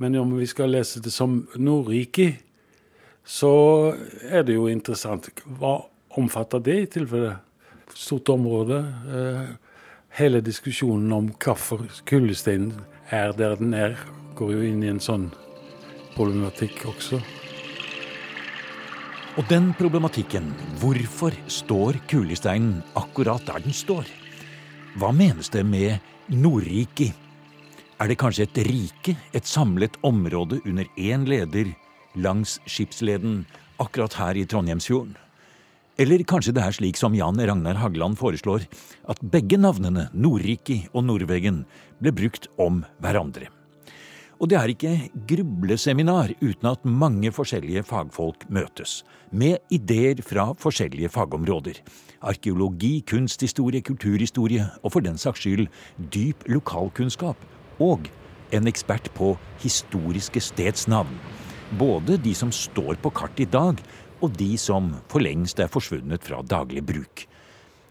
men 0.00 0.16
om 0.18 0.32
vi 0.38 0.48
skal 0.48 0.72
lese 0.72 1.02
det 1.04 1.12
som 1.12 1.42
Nordrike, 1.60 2.32
så 3.30 3.52
er 4.26 4.42
det 4.46 4.56
jo 4.56 4.66
interessant. 4.70 5.28
Hva 5.60 5.78
omfatter 6.18 6.62
det 6.66 6.78
i 6.80 6.88
tilfelle? 6.98 7.36
Stort 7.94 8.30
område. 8.32 8.80
Eh, 9.10 9.50
hele 10.18 10.40
diskusjonen 10.42 11.12
om 11.14 11.28
hvorfor 11.42 11.84
kullesteinen 12.08 12.72
er 13.14 13.34
der 13.38 13.56
den 13.60 13.74
er, 13.74 13.94
går 14.38 14.54
jo 14.56 14.64
inn 14.66 14.82
i 14.82 14.90
en 14.90 15.02
sånn 15.02 15.28
problematikk 16.16 16.82
også. 16.90 17.20
Og 19.38 19.46
den 19.50 19.70
problematikken, 19.78 20.48
hvorfor 20.82 21.34
står 21.46 22.00
kulesteinen 22.10 22.80
akkurat 22.98 23.44
der 23.46 23.62
den 23.62 23.74
står? 23.74 24.08
Hva 24.98 25.12
menes 25.14 25.52
det 25.54 25.62
med 25.66 26.02
Nordriki? 26.34 27.12
Er 28.00 28.10
det 28.10 28.18
kanskje 28.18 28.48
et 28.48 28.58
rike, 28.66 29.14
et 29.36 29.46
samlet 29.46 29.98
område 30.06 30.58
under 30.64 30.88
én 30.98 31.28
leder 31.30 31.70
langs 32.14 32.58
skipsleden 32.66 33.44
akkurat 33.82 34.16
her 34.18 34.38
i 34.38 34.46
Trondheimsfjorden? 34.48 35.16
Eller 36.00 36.22
kanskje 36.24 36.54
det 36.56 36.64
er 36.64 36.72
slik 36.72 36.96
som 36.96 37.14
Jan 37.16 37.36
Ragnar 37.36 37.76
Hagland 37.76 38.16
foreslår, 38.16 38.64
at 39.10 39.20
begge 39.20 39.58
navnene 39.60 40.08
Nordriki 40.16 40.86
og 40.94 41.04
Norvegen, 41.04 41.64
ble 42.00 42.14
brukt 42.16 42.48
om 42.56 42.84
hverandre? 43.04 43.50
Og 44.40 44.48
det 44.48 44.56
er 44.56 44.72
ikke 44.72 44.94
grubleseminar 45.28 46.32
uten 46.40 46.68
at 46.70 46.86
mange 46.88 47.28
forskjellige 47.36 47.82
fagfolk 47.84 48.46
møtes, 48.48 49.02
med 49.30 49.58
ideer 49.68 50.22
fra 50.24 50.46
forskjellige 50.56 51.10
fagområder. 51.12 51.82
Arkeologi, 52.24 53.02
kunsthistorie, 53.04 53.84
kulturhistorie 53.84 54.64
og 54.80 54.94
for 54.94 55.04
den 55.04 55.20
saks 55.20 55.44
skyld 55.44 55.68
dyp 56.14 56.48
lokalkunnskap. 56.48 57.36
Og 57.84 58.08
en 58.56 58.66
ekspert 58.66 59.12
på 59.14 59.34
historiske 59.60 60.40
stedsnavn. 60.40 61.12
Både 61.78 62.16
de 62.18 62.34
som 62.34 62.50
står 62.50 62.98
på 63.02 63.12
kart 63.14 63.38
i 63.38 63.46
dag, 63.46 63.78
og 64.20 64.32
de 64.36 64.56
som 64.58 64.90
for 65.08 65.22
lengst 65.22 65.60
er 65.62 65.70
forsvunnet 65.70 66.24
fra 66.26 66.42
daglig 66.42 66.82
bruk. 66.86 67.26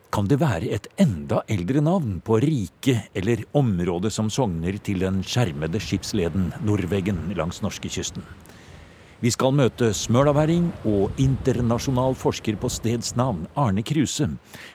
Kan 0.10 0.26
det 0.26 0.40
være 0.42 0.72
et 0.74 0.88
enda 0.98 1.44
eldre 1.48 1.84
navn 1.86 2.18
på 2.26 2.40
riket 2.42 3.14
eller 3.18 3.46
området 3.54 4.12
som 4.12 4.30
sogner 4.34 4.80
til 4.82 5.04
den 5.06 5.22
skjermede 5.22 5.80
skipsleden 5.80 6.50
Nordveggen 6.66 7.28
langs 7.38 7.62
norskekysten? 7.62 8.26
Vi 9.20 9.32
skal 9.36 9.52
møte 9.52 9.92
smølaværing 9.94 10.70
og 10.88 11.18
internasjonal 11.20 12.16
forsker 12.16 12.56
på 12.56 12.70
stedsnavn, 12.72 13.46
Arne 13.60 13.84
Kruse. 13.84 14.30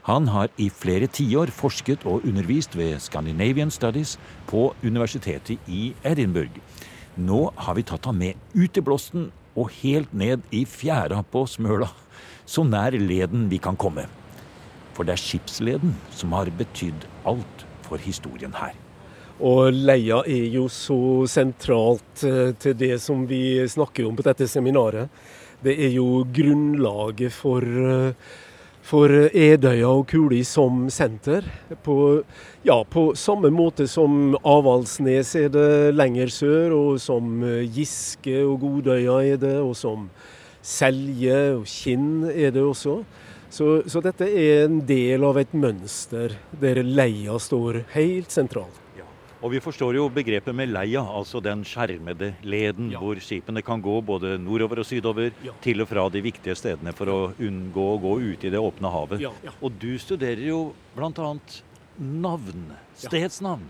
Han 0.05 0.29
har 0.29 0.53
i 0.61 0.69
flere 0.69 1.09
tiår 1.09 1.49
forsket 1.49 2.05
og 2.05 2.27
undervist 2.29 2.77
ved 2.77 3.01
Scandinavian 3.01 3.73
Studies 3.73 4.19
på 4.47 4.69
universitetet 4.85 5.59
i 5.67 5.95
Edinburgh. 6.05 6.61
Nå 7.17 7.53
har 7.55 7.77
vi 7.79 7.85
tatt 7.87 8.09
han 8.09 8.19
med 8.19 8.39
ut 8.55 8.79
i 8.79 8.83
blåsten 8.83 9.29
og 9.55 9.71
helt 9.83 10.11
ned 10.15 10.43
i 10.51 10.65
fjæra 10.67 11.21
på 11.31 11.45
Smøla, 11.47 11.89
så 12.47 12.65
nær 12.67 12.97
leden 12.99 13.47
vi 13.53 13.61
kan 13.63 13.79
komme. 13.79 14.09
For 14.95 15.07
det 15.07 15.15
er 15.15 15.23
skipsleden 15.23 15.95
som 16.15 16.35
har 16.35 16.51
betydd 16.59 17.07
alt 17.27 17.67
for 17.87 18.03
historien 18.03 18.55
her. 18.59 18.75
Og 19.43 19.75
leia 19.75 20.21
er 20.31 20.47
jo 20.55 20.69
så 20.71 21.27
sentralt 21.31 22.23
eh, 22.27 22.53
til 22.59 22.77
det 22.79 22.97
som 23.03 23.25
vi 23.27 23.59
snakker 23.67 24.07
om 24.07 24.15
på 24.15 24.27
dette 24.27 24.47
seminaret. 24.51 25.11
Det 25.65 25.75
er 25.87 25.95
jo 25.97 26.23
grunnlaget 26.35 27.35
for, 27.35 27.63
eh, 27.63 28.15
for 28.85 29.09
Edøya 29.33 29.89
og 29.89 30.07
Kuli 30.11 30.43
som 30.45 30.87
senter. 30.93 31.47
På, 31.85 32.23
ja, 32.67 32.77
på 32.85 33.07
samme 33.17 33.49
måte 33.55 33.87
som 33.89 34.37
Avaldsnes 34.45 35.35
er 35.41 35.51
det 35.55 35.95
lenger 35.97 36.33
sør, 36.33 36.77
og 36.77 37.01
som 37.01 37.41
Giske 37.65 38.43
og 38.45 38.59
Godøya 38.65 39.21
er 39.35 39.41
det, 39.41 39.57
og 39.65 39.73
som 39.79 40.09
Selje 40.65 41.41
og 41.59 41.67
Kinn 41.69 42.25
er 42.29 42.53
det 42.53 42.65
også. 42.65 43.01
Så, 43.55 43.67
så, 43.87 44.01
dette 44.03 44.27
er 44.27 44.65
en 44.65 44.81
del 44.87 45.25
av 45.25 45.39
et 45.39 45.53
mønster 45.55 46.35
der 46.61 46.81
leia 46.83 47.37
står 47.39 47.85
helt 47.95 48.33
sentralt. 48.35 48.84
Ja. 49.45 49.49
Og 49.49 49.53
vi 49.53 49.61
forstår 49.61 49.99
jo 49.99 50.07
begrepet 50.09 50.55
med 50.57 50.71
leia, 50.73 51.03
altså 51.05 51.41
den 51.45 51.65
skjermede 51.69 52.33
leden 52.43 52.91
ja. 52.93 53.01
hvor 53.01 53.19
skipene 53.21 53.63
kan 53.63 53.83
gå 53.85 53.99
både 54.01 54.39
nordover 54.41 54.81
og 54.81 54.87
sydover 54.89 55.33
ja. 55.45 55.53
til 55.61 55.85
og 55.85 55.91
fra 55.91 56.07
de 56.09 56.23
viktige 56.25 56.57
stedene 56.57 56.95
for 56.97 57.13
å 57.13 57.19
unngå 57.37 57.85
å 57.93 57.99
gå 58.01 58.15
ut 58.23 58.45
i 58.45 58.53
det 58.55 58.61
åpne 58.61 58.93
havet. 58.95 59.27
Og 59.61 59.77
du 59.81 59.99
studerer 60.01 60.47
jo 60.49 60.73
bl.a. 60.97 61.35
navn, 61.99 62.73
stedsnavn. 62.97 63.69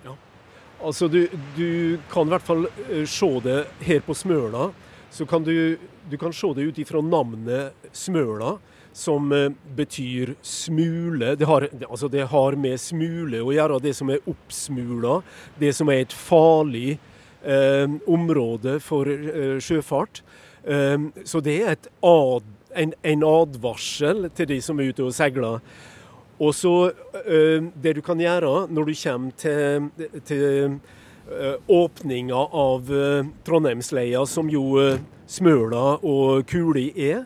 Altså 0.85 1.09
du, 1.09 1.25
du, 1.57 1.99
kan 2.13 2.29
i 2.29 2.35
hvert 2.35 2.47
fall 2.47 2.67
eh, 2.69 3.03
se 3.09 3.31
det 3.43 3.61
her 3.87 4.03
på 4.05 4.15
Smøla. 4.15 4.69
Så 5.15 5.27
kan 5.27 5.43
du, 5.47 5.79
du 6.11 6.17
kan 6.21 6.35
se 6.35 6.51
det 6.55 6.69
ut 6.69 6.79
ifra 6.83 7.03
navnet 7.03 7.91
Smøla 7.95 8.57
som 8.95 9.33
eh, 9.33 9.51
betyr 9.77 10.35
smule. 10.43 11.35
Det 11.35 11.45
har, 11.45 11.69
altså 11.91 12.09
det 12.09 12.29
har, 12.31 12.57
med 12.57 12.81
smule 12.81 13.43
å 13.43 13.53
gjøre, 13.53 13.81
det 13.83 13.95
som 13.99 14.11
er 14.15 14.23
oppsmula. 14.31 15.19
Det 15.59 15.73
som 15.75 15.91
er 15.91 16.05
et 16.05 16.15
farlig 16.15 16.95
eh, 17.43 17.91
område 18.07 18.79
for 18.85 19.11
eh, 19.11 19.59
sjøfart. 19.59 20.23
Eh, 20.63 21.11
så 21.27 21.43
det 21.45 21.59
er 21.63 21.75
ad, 22.07 22.47
en, 22.75 22.95
en, 23.03 23.27
advarsel 23.27 24.29
til 24.35 24.53
de 24.55 24.61
som 24.63 24.79
er 24.79 24.95
ute 24.95 25.07
og 25.09 25.15
seiler. 25.17 25.59
Og 26.43 26.55
så 26.55 26.75
eh, 27.27 27.63
Det 27.75 27.97
du 27.99 28.03
kan 28.03 28.21
gjøre 28.21 28.67
når 28.71 28.91
du 28.91 28.95
kommer 29.03 29.35
til, 29.39 29.91
til 30.27 30.79
eh, 31.35 31.57
åpninga 31.67 32.47
av 32.55 32.91
Trondheimsleia, 33.47 34.23
som 34.27 34.51
jo 34.51 34.79
Smøla 35.27 35.99
og 36.05 36.45
Kuli 36.47 36.93
er, 36.95 37.25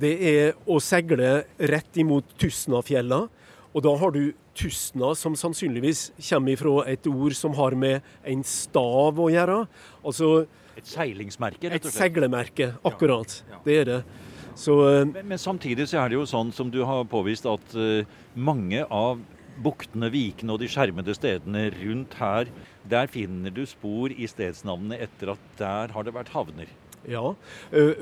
det 0.00 0.12
er 0.24 0.54
å 0.66 0.78
seile 0.82 1.42
rett 1.58 2.00
imot 2.00 2.36
Tustnafjella. 2.40 3.26
Og 3.72 3.84
da 3.84 3.92
har 4.00 4.12
du 4.14 4.24
Tustna, 4.56 5.14
som 5.16 5.36
sannsynligvis 5.38 6.10
kommer 6.28 6.58
fra 6.60 6.82
et 6.92 7.06
ord 7.08 7.32
som 7.36 7.54
har 7.56 7.76
med 7.78 8.04
en 8.28 8.42
stav 8.44 9.20
å 9.20 9.30
gjøre. 9.32 9.62
Altså 10.04 10.44
Et 10.76 10.88
seilingsmerke, 10.88 11.68
rett 11.68 11.84
og 11.84 11.88
slett? 11.88 11.94
Et 11.94 12.02
seglemerke, 12.04 12.68
akkurat. 12.88 13.38
Ja, 13.46 13.54
ja. 13.54 13.60
Det 13.64 13.78
er 13.80 13.88
det. 13.88 14.00
Så, 14.60 14.76
uh, 14.84 15.06
men, 15.08 15.30
men, 15.30 15.40
samtidig 15.40 15.86
så 15.88 16.02
er 16.02 16.12
det 16.12 16.18
jo 16.18 16.26
sånn 16.28 16.52
som 16.52 16.68
du 16.72 16.82
har 16.84 17.06
påvist, 17.08 17.48
at 17.48 17.76
uh, 17.76 18.04
mange 18.36 18.84
av 18.92 19.22
buktene, 19.64 20.08
vikene 20.12 20.52
og 20.52 20.60
de 20.60 20.68
skjermede 20.72 21.16
stedene 21.16 21.66
rundt 21.78 22.16
her, 22.20 22.52
der 22.88 23.08
finner 23.12 23.52
du 23.52 23.64
spor 23.68 24.12
i 24.12 24.28
stedsnavnene 24.28 25.00
etter 25.00 25.34
at 25.34 25.50
der 25.60 25.92
har 25.96 26.08
det 26.08 26.16
vært 26.16 26.32
havner. 26.36 26.68
Ja, 27.08 27.32
uh, 27.72 27.92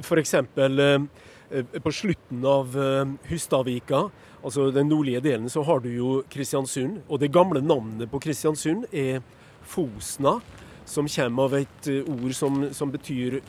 Eh, 0.80 1.06
på 1.50 1.92
slutten 1.92 2.44
av 2.46 2.76
eh, 2.78 3.12
Hustadvika, 3.30 4.04
altså 4.42 4.70
den 4.70 4.88
nordlige 4.88 5.20
delen, 5.20 5.48
så 5.50 5.62
har 5.66 5.80
du 5.82 5.90
jo 5.90 6.22
Kristiansund. 6.30 7.00
Og 7.08 7.20
det 7.20 7.32
gamle 7.32 7.62
navnet 7.62 8.10
på 8.10 8.20
Kristiansund 8.22 8.86
er 8.92 9.20
Fosna, 9.62 10.38
som 10.86 11.08
kommer 11.10 11.48
av 11.48 11.56
et 11.60 11.90
eh, 11.90 12.06
ord 12.06 12.34
som, 12.34 12.62
som 12.74 12.92
betyr 12.92 13.40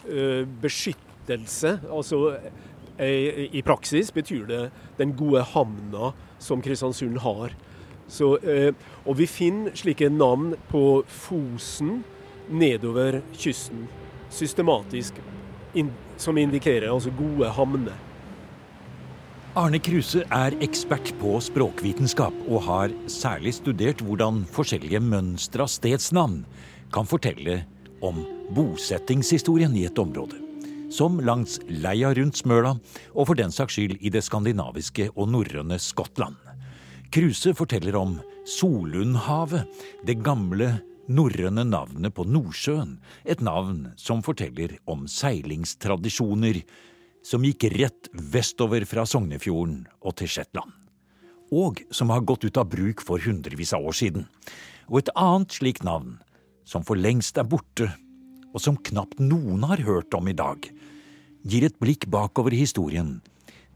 beskyttelse. 0.61 1.77
Altså 1.89 2.39
i, 3.01 3.61
praksis 3.65 4.11
betyr 4.13 4.45
det 4.49 4.63
den 4.97 5.13
gode 5.17 5.41
havna 5.53 6.11
som 6.41 6.61
Kristiansund 6.61 7.21
har. 7.23 7.53
Så, 8.11 8.35
og 9.07 9.15
vi 9.17 9.25
finner 9.25 9.71
slike 9.79 10.09
navn 10.11 10.51
på 10.69 11.01
Fosen 11.07 12.01
nedover 12.51 13.21
kysten. 13.39 13.87
Systematisk 14.29 15.21
som 16.21 16.37
indikerer 16.37 16.91
altså 16.91 17.13
gode 17.17 17.49
havner. 17.55 17.97
Arne 19.59 19.81
Kruse 19.83 20.21
er 20.31 20.55
ekspert 20.63 21.09
på 21.19 21.33
språkvitenskap 21.43 22.35
og 22.47 22.61
har 22.69 22.93
særlig 23.11 23.51
studert 23.57 23.99
hvordan 23.99 24.45
forskjellige 24.47 25.01
mønstre 25.03 25.65
av 25.65 25.71
stedsnavn 25.73 26.37
kan 26.95 27.09
fortelle 27.09 27.57
om 27.99 28.21
bosettingshistorien 28.55 29.75
i 29.75 29.83
et 29.89 29.99
område. 29.99 30.39
Som 30.91 31.19
langs 31.23 31.57
leia 31.67 32.13
rundt 32.15 32.39
Smøla, 32.39 32.77
og 33.15 33.27
for 33.27 33.39
den 33.39 33.51
saks 33.51 33.75
skyld 33.75 33.99
i 33.99 34.11
det 34.11 34.23
skandinaviske 34.23 35.09
og 35.15 35.29
norrøne 35.31 35.79
Skottland. 35.79 36.35
Kruse 37.11 37.51
forteller 37.55 37.95
om 37.99 38.17
Solundhavet, 38.47 39.67
det 40.07 40.19
gamle 40.23 40.77
norrøne 41.09 41.63
navnet 41.65 42.13
på 42.15 42.25
Nordsjøen, 42.27 42.97
et 43.25 43.41
navn 43.41 43.91
som 43.99 44.21
forteller 44.25 44.77
om 44.89 45.07
seilingstradisjoner 45.09 46.61
som 47.25 47.45
gikk 47.45 47.67
rett 47.75 48.09
vestover 48.13 48.85
fra 48.89 49.05
Sognefjorden 49.05 49.85
og 50.01 50.17
til 50.21 50.31
Shetland, 50.31 50.71
og 51.53 51.81
som 51.93 52.13
har 52.13 52.25
gått 52.25 52.45
ut 52.47 52.57
av 52.57 52.69
bruk 52.71 53.03
for 53.05 53.21
hundrevis 53.21 53.73
av 53.77 53.85
år 53.85 53.97
siden. 53.97 54.27
Og 54.89 55.01
et 55.01 55.13
annet 55.15 55.53
slikt 55.53 55.85
navn, 55.87 56.17
som 56.65 56.85
for 56.87 56.99
lengst 56.99 57.37
er 57.37 57.47
borte, 57.49 57.91
og 58.51 58.59
som 58.61 58.77
knapt 58.77 59.21
noen 59.21 59.63
har 59.67 59.83
hørt 59.85 60.13
om 60.17 60.27
i 60.27 60.35
dag, 60.37 60.65
gir 61.47 61.65
et 61.65 61.77
blikk 61.81 62.07
bakover 62.11 62.53
historien 62.53 63.19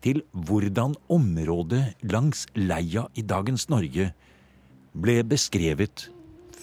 til 0.05 0.22
hvordan 0.46 0.94
området 1.10 1.96
langs 2.12 2.46
leia 2.53 3.08
i 3.17 3.24
dagens 3.25 3.70
Norge 3.72 4.12
ble 4.94 5.15
beskrevet 5.25 6.10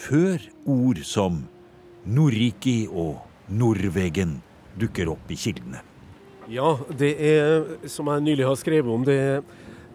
før 0.02 0.42
ord 0.66 0.98
som 1.06 1.44
Norriki 2.08 2.88
og 2.88 3.20
Norvegen 3.52 4.40
dukker 4.78 5.08
opp 5.12 5.30
i 5.30 5.36
kildene. 5.38 5.82
Ja, 6.50 6.74
det 6.98 7.12
er, 7.22 7.62
som 7.88 8.06
jeg 8.10 8.20
nylig 8.26 8.44
har 8.48 8.56
skrevet 8.58 8.90
om, 8.90 9.04
det, 9.06 9.42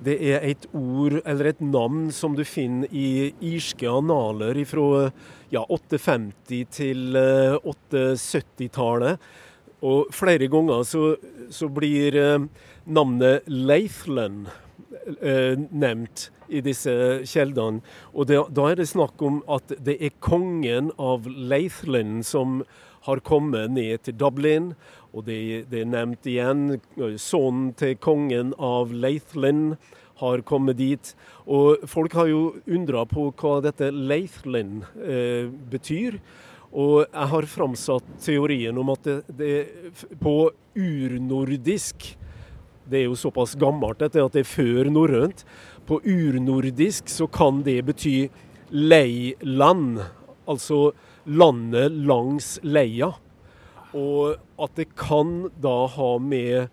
det 0.04 0.16
er 0.32 0.40
et 0.48 0.66
ord 0.72 1.20
eller 1.24 1.46
et 1.52 1.62
navn 1.62 2.12
som 2.16 2.36
du 2.38 2.44
finner 2.48 2.88
i 2.96 3.34
irske 3.44 3.90
analer 3.92 4.66
fra 4.70 5.12
ja, 5.52 5.66
850 5.66 6.66
til 6.78 7.18
870-tallet. 7.18 9.12
Eh, 9.18 9.22
og 9.88 10.08
flere 10.16 10.48
ganger 10.50 10.84
så, 10.88 11.16
så 11.54 11.68
blir 11.70 12.16
eh, 12.18 12.48
navnet 12.90 13.42
Leifland 13.52 14.48
eh, 15.20 15.54
nevnt 15.70 16.32
i 16.50 16.62
disse 16.66 16.94
kjeldene. 17.28 17.84
Og 18.14 18.30
det, 18.30 18.42
da 18.56 18.70
er 18.72 18.80
det 18.80 18.90
snakk 18.90 19.22
om 19.24 19.42
at 19.52 19.74
det 19.84 19.98
er 20.02 20.16
kongen 20.24 20.92
av 20.98 21.28
Leithland 21.28 22.26
som 22.28 22.62
har 23.08 23.22
kommet 23.24 23.72
ned 23.72 24.04
til 24.08 24.18
Dublin. 24.20 24.74
Og 25.16 25.26
det, 25.28 25.68
det 25.72 25.84
er 25.84 25.92
nevnt 25.92 26.28
igjen. 26.28 26.82
Sønnen 27.20 27.72
til 27.80 27.96
kongen 28.04 28.54
av 28.60 28.92
Leithland 28.94 29.78
har 30.22 30.44
kommet 30.50 30.80
dit. 30.80 31.14
Og 31.46 31.88
folk 31.90 32.18
har 32.18 32.30
jo 32.32 32.42
undra 32.66 33.06
på 33.10 33.30
hva 33.38 33.58
dette 33.66 33.92
Leithland 33.94 34.84
eh, 35.04 35.48
betyr. 35.72 36.20
Og 36.78 37.06
jeg 37.06 37.32
har 37.32 37.48
framsatt 37.50 38.08
teorien 38.22 38.78
om 38.78 38.92
at 38.94 39.08
det, 39.08 39.20
det 39.40 40.18
på 40.22 40.50
urnordisk 40.78 42.12
Det 42.88 43.02
er 43.02 43.08
jo 43.10 43.18
såpass 43.20 43.56
gammelt 43.60 44.00
dette 44.00 44.24
at 44.24 44.36
det 44.36 44.46
er 44.46 44.50
før 44.50 44.90
norrønt. 44.92 45.44
På 45.88 46.00
urnordisk 46.04 47.12
så 47.12 47.28
kan 47.32 47.62
det 47.66 47.82
bety 47.88 48.30
leiland, 48.72 50.02
altså 50.48 50.92
landet 51.28 51.96
langs 52.08 52.58
leia. 52.64 53.14
Og 53.96 54.38
at 54.60 54.76
det 54.80 54.90
kan 55.00 55.48
da 55.64 55.78
ha 55.92 56.10
med 56.20 56.68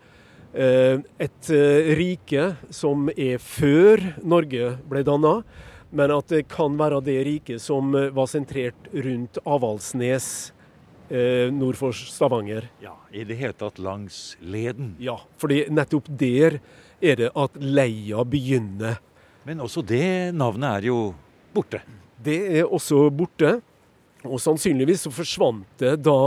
eh, 0.53 0.99
et 1.19 1.51
eh, 1.51 1.93
rike 1.99 2.49
som 2.73 3.09
er 3.15 3.39
før 3.43 4.03
Norge 4.23 4.75
ble 4.89 5.03
danna, 5.07 5.39
men 5.95 6.11
at 6.11 6.31
det 6.31 6.47
kan 6.51 6.75
være 6.79 7.03
det 7.05 7.21
riket 7.27 7.63
som 7.63 7.95
eh, 7.95 8.11
var 8.15 8.27
sentrert 8.31 8.91
rundt 8.91 9.39
Avaldsnes 9.47 10.54
eh, 11.09 11.49
nord 11.53 11.77
for 11.79 11.95
Stavanger. 11.95 12.69
Ja, 12.83 12.95
I 13.11 13.23
det 13.27 13.37
hele 13.39 13.53
tatt 13.57 13.79
langs 13.79 14.35
leden. 14.41 14.95
Ja, 14.99 15.17
fordi 15.41 15.65
nettopp 15.69 16.09
der 16.09 16.59
er 17.01 17.19
det 17.19 17.31
at 17.35 17.59
leia 17.61 18.23
begynner. 18.25 18.99
Men 19.45 19.61
også 19.61 19.83
det 19.85 20.33
navnet 20.33 20.81
er 20.81 20.89
jo 20.89 20.99
borte. 21.53 21.81
Det 22.23 22.39
er 22.61 22.65
også 22.65 23.09
borte. 23.13 23.59
Og 24.25 24.39
sannsynligvis 24.41 25.05
så 25.05 25.11
forsvant 25.13 25.67
det 25.77 25.99
da 26.01 26.17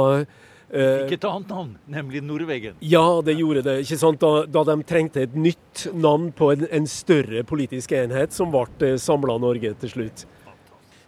Eh, 0.69 1.07
Fikk 1.09 1.15
et 1.17 1.25
annet 1.25 1.49
navn, 1.49 1.71
nemlig 1.89 2.21
Norvegen. 2.21 2.75
Ja, 2.85 3.23
det 3.25 3.39
gjorde 3.39 3.63
det. 3.65 3.79
ikke 3.87 3.97
sant? 3.97 4.21
Da, 4.21 4.45
da 4.45 4.65
de 4.69 4.75
trengte 4.85 5.23
et 5.25 5.37
nytt 5.37 5.87
navn 5.97 6.29
på 6.37 6.51
en, 6.53 6.67
en 6.69 6.89
større 6.89 7.41
politisk 7.49 7.95
enhet, 7.97 8.37
som 8.37 8.53
ble 8.53 8.67
eh, 8.85 8.99
samla 9.01 9.39
Norge 9.41 9.73
til 9.81 9.95
slutt. 9.95 10.27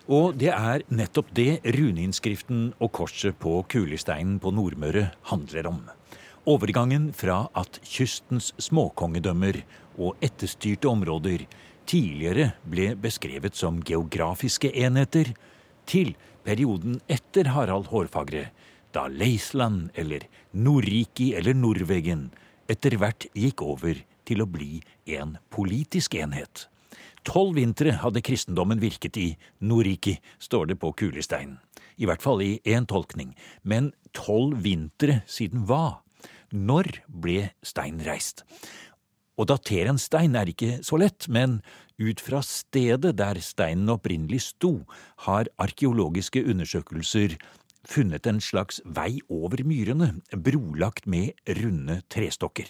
Og 0.09 0.37
det 0.41 0.51
er 0.55 0.85
nettopp 0.89 1.29
det 1.37 1.61
runeinnskriften 1.77 2.71
og 2.81 2.93
korset 2.97 3.37
på 3.39 3.61
kulesteinen 3.71 4.39
på 4.41 4.53
Nordmøre 4.55 5.11
handler 5.29 5.69
om. 5.71 5.83
Overgangen 6.49 7.11
fra 7.13 7.45
at 7.55 7.79
kystens 7.85 8.55
småkongedømmer 8.59 9.61
og 10.01 10.17
etterstyrte 10.25 10.89
områder 10.89 11.45
tidligere 11.91 12.55
ble 12.65 12.95
beskrevet 12.97 13.59
som 13.59 13.83
geografiske 13.85 14.73
enheter, 14.73 15.35
til 15.91 16.15
perioden 16.47 17.01
etter 17.11 17.51
Harald 17.51 17.91
Hårfagre, 17.91 18.49
da 18.95 19.07
Leisland 19.11 19.91
eller 19.99 20.25
Nordriki 20.53 21.33
eller 21.39 21.55
Norvegen 21.55 22.29
etter 22.71 22.97
hvert 22.99 23.27
gikk 23.35 23.63
over 23.67 23.99
til 24.27 24.43
å 24.43 24.49
bli 24.49 24.81
en 25.19 25.37
politisk 25.51 26.15
enhet. 26.19 26.69
Tolv 27.27 27.59
vintre 27.59 27.93
hadde 28.01 28.23
kristendommen 28.25 28.81
virket 28.81 29.17
i 29.21 29.29
Noriki, 29.61 30.17
står 30.41 30.71
det 30.71 30.79
på 30.81 30.93
kulesteinen. 30.97 31.59
I 32.01 32.09
hvert 32.09 32.23
fall 32.25 32.41
i 32.41 32.61
én 32.65 32.87
tolkning. 32.89 33.35
Men 33.63 33.93
tolv 34.17 34.63
vintre 34.65 35.21
siden 35.29 35.67
hva? 35.69 36.01
Når 36.51 36.89
ble 37.07 37.51
steinen 37.63 38.01
reist? 38.07 38.47
Å 39.41 39.47
datere 39.49 39.93
en 39.93 40.01
stein 40.01 40.35
er 40.37 40.51
ikke 40.53 40.81
så 40.85 40.99
lett, 41.01 41.29
men 41.29 41.61
ut 42.01 42.21
fra 42.21 42.41
stedet 42.45 43.15
der 43.17 43.41
steinen 43.45 43.93
opprinnelig 43.93 44.43
sto, 44.51 44.73
har 45.29 45.49
arkeologiske 45.61 46.43
undersøkelser 46.49 47.37
funnet 47.89 48.27
en 48.29 48.41
slags 48.45 48.81
vei 48.85 49.21
over 49.33 49.63
myrene, 49.65 50.15
brolagt 50.37 51.09
med 51.09 51.37
runde 51.61 52.01
trestokker. 52.13 52.69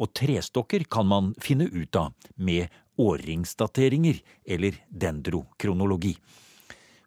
Og 0.00 0.12
trestokker 0.16 0.86
kan 0.88 1.08
man 1.08 1.34
finne 1.40 1.68
ut 1.68 1.96
av 1.96 2.14
med 2.36 2.72
årringsdateringer 3.00 4.20
eller 4.44 4.78
dendrokronologi. 4.90 6.14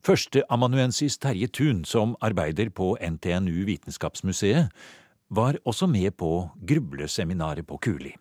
Førsteamanuensis 0.04 1.16
Terje 1.24 1.48
Thun, 1.48 1.86
som 1.88 2.18
arbeider 2.20 2.74
på 2.76 2.94
NTNU 3.00 3.64
Vitenskapsmuseet, 3.70 4.74
var 5.34 5.58
også 5.64 5.88
med 5.88 6.18
på 6.20 6.50
grubleseminaret 6.60 7.66
på 7.68 7.80
Kuli. 7.82 8.12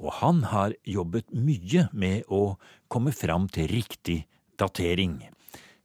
Og 0.00 0.12
han 0.18 0.42
har 0.50 0.74
jobbet 0.88 1.28
mye 1.30 1.86
med 1.92 2.26
å 2.28 2.56
komme 2.90 3.12
fram 3.14 3.46
til 3.52 3.68
riktig 3.70 4.24
datering. 4.58 5.20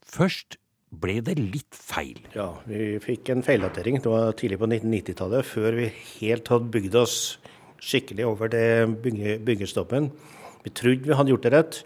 Først 0.01 0.57
ble 0.95 1.19
det 1.25 1.35
litt 1.39 1.75
feil. 1.75 2.19
Ja, 2.35 2.53
vi 2.65 2.95
fikk 3.03 3.29
en 3.33 3.43
feildatering. 3.45 3.99
Det 4.01 4.11
var 4.11 4.35
tidlig 4.39 4.59
på 4.61 4.69
1990-tallet, 4.69 5.47
før 5.47 5.77
vi 5.81 5.89
helt 6.19 6.49
hadde 6.51 6.71
bygd 6.73 6.97
oss 7.03 7.17
skikkelig 7.85 8.25
over 8.27 8.51
det 8.51 8.67
bygge, 9.03 9.37
byggestoppen. 9.45 10.09
Vi 10.65 10.73
trodde 10.73 11.05
vi 11.05 11.17
hadde 11.17 11.33
gjort 11.33 11.45
det 11.45 11.53
rett, 11.53 11.79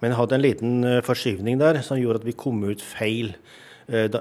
men 0.00 0.16
hadde 0.16 0.36
en 0.36 0.44
liten 0.44 0.84
eh, 0.84 1.00
forskyvning 1.04 1.60
der 1.60 1.80
som 1.84 2.00
gjorde 2.00 2.22
at 2.22 2.28
vi 2.28 2.36
kom 2.36 2.62
ut 2.68 2.84
feil. 2.84 3.32
Eh, 3.88 4.12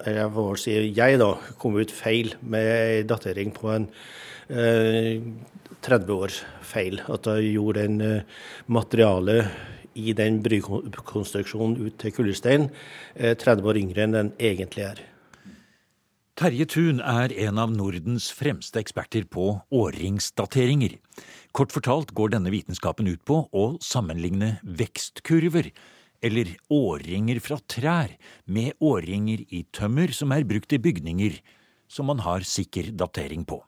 si 0.58 0.78
jeg, 0.96 1.20
da, 1.22 1.34
kom 1.60 1.78
ut 1.80 1.92
feil 1.92 2.34
med 2.42 3.10
datering 3.12 3.52
på 3.56 3.74
en 3.76 3.90
eh, 4.50 5.20
30 5.84 6.16
år 6.16 6.40
feil. 6.66 7.04
At 7.12 7.28
jeg 7.28 7.54
gjorde 7.58 7.86
en 7.86 8.02
eh, 8.02 8.40
materiale 8.68 9.44
i 10.00 10.14
den 10.16 10.40
brykonstruksjonen 10.46 11.80
ut 11.84 12.00
til 12.00 12.14
kullestein 12.16 12.70
30 13.20 13.46
eh, 13.52 13.68
år 13.68 13.80
yngre 13.84 14.06
enn 14.06 14.16
den 14.16 14.36
egentlig 14.40 14.86
er. 14.88 15.02
Terje 16.40 16.70
Thun 16.72 17.02
er 17.04 17.34
en 17.50 17.60
av 17.60 17.72
Nordens 17.76 18.30
fremste 18.32 18.80
eksperter 18.80 19.26
på 19.28 19.58
årringsdateringer. 19.76 20.96
Kort 21.52 21.74
fortalt 21.74 22.12
går 22.14 22.36
denne 22.36 22.52
vitenskapen 22.54 23.08
ut 23.10 23.24
på 23.26 23.40
å 23.50 23.64
sammenligne 23.82 24.60
vekstkurver, 24.62 25.72
eller 26.22 26.52
årringer 26.70 27.40
fra 27.42 27.58
trær, 27.66 28.14
med 28.46 28.78
årringer 28.84 29.42
i 29.50 29.64
tømmer 29.74 30.14
som 30.14 30.36
er 30.36 30.46
brukt 30.46 30.76
i 30.76 30.82
bygninger 30.84 31.40
som 31.90 32.12
man 32.12 32.22
har 32.22 32.46
sikker 32.46 32.92
datering 32.94 33.48
på. 33.50 33.64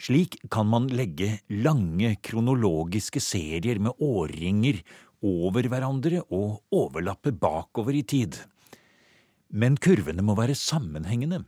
Slik 0.00 0.40
kan 0.50 0.66
man 0.66 0.88
legge 0.90 1.36
lange 1.52 2.16
kronologiske 2.24 3.20
serier 3.22 3.78
med 3.78 4.00
årringer 4.02 4.80
over 5.22 5.68
hverandre 5.70 6.24
og 6.32 6.62
overlappe 6.74 7.30
bakover 7.36 7.94
i 7.94 8.02
tid. 8.02 8.38
Men 9.52 9.76
kurvene 9.78 10.24
må 10.24 10.34
være 10.38 10.56
sammenhengende, 10.58 11.44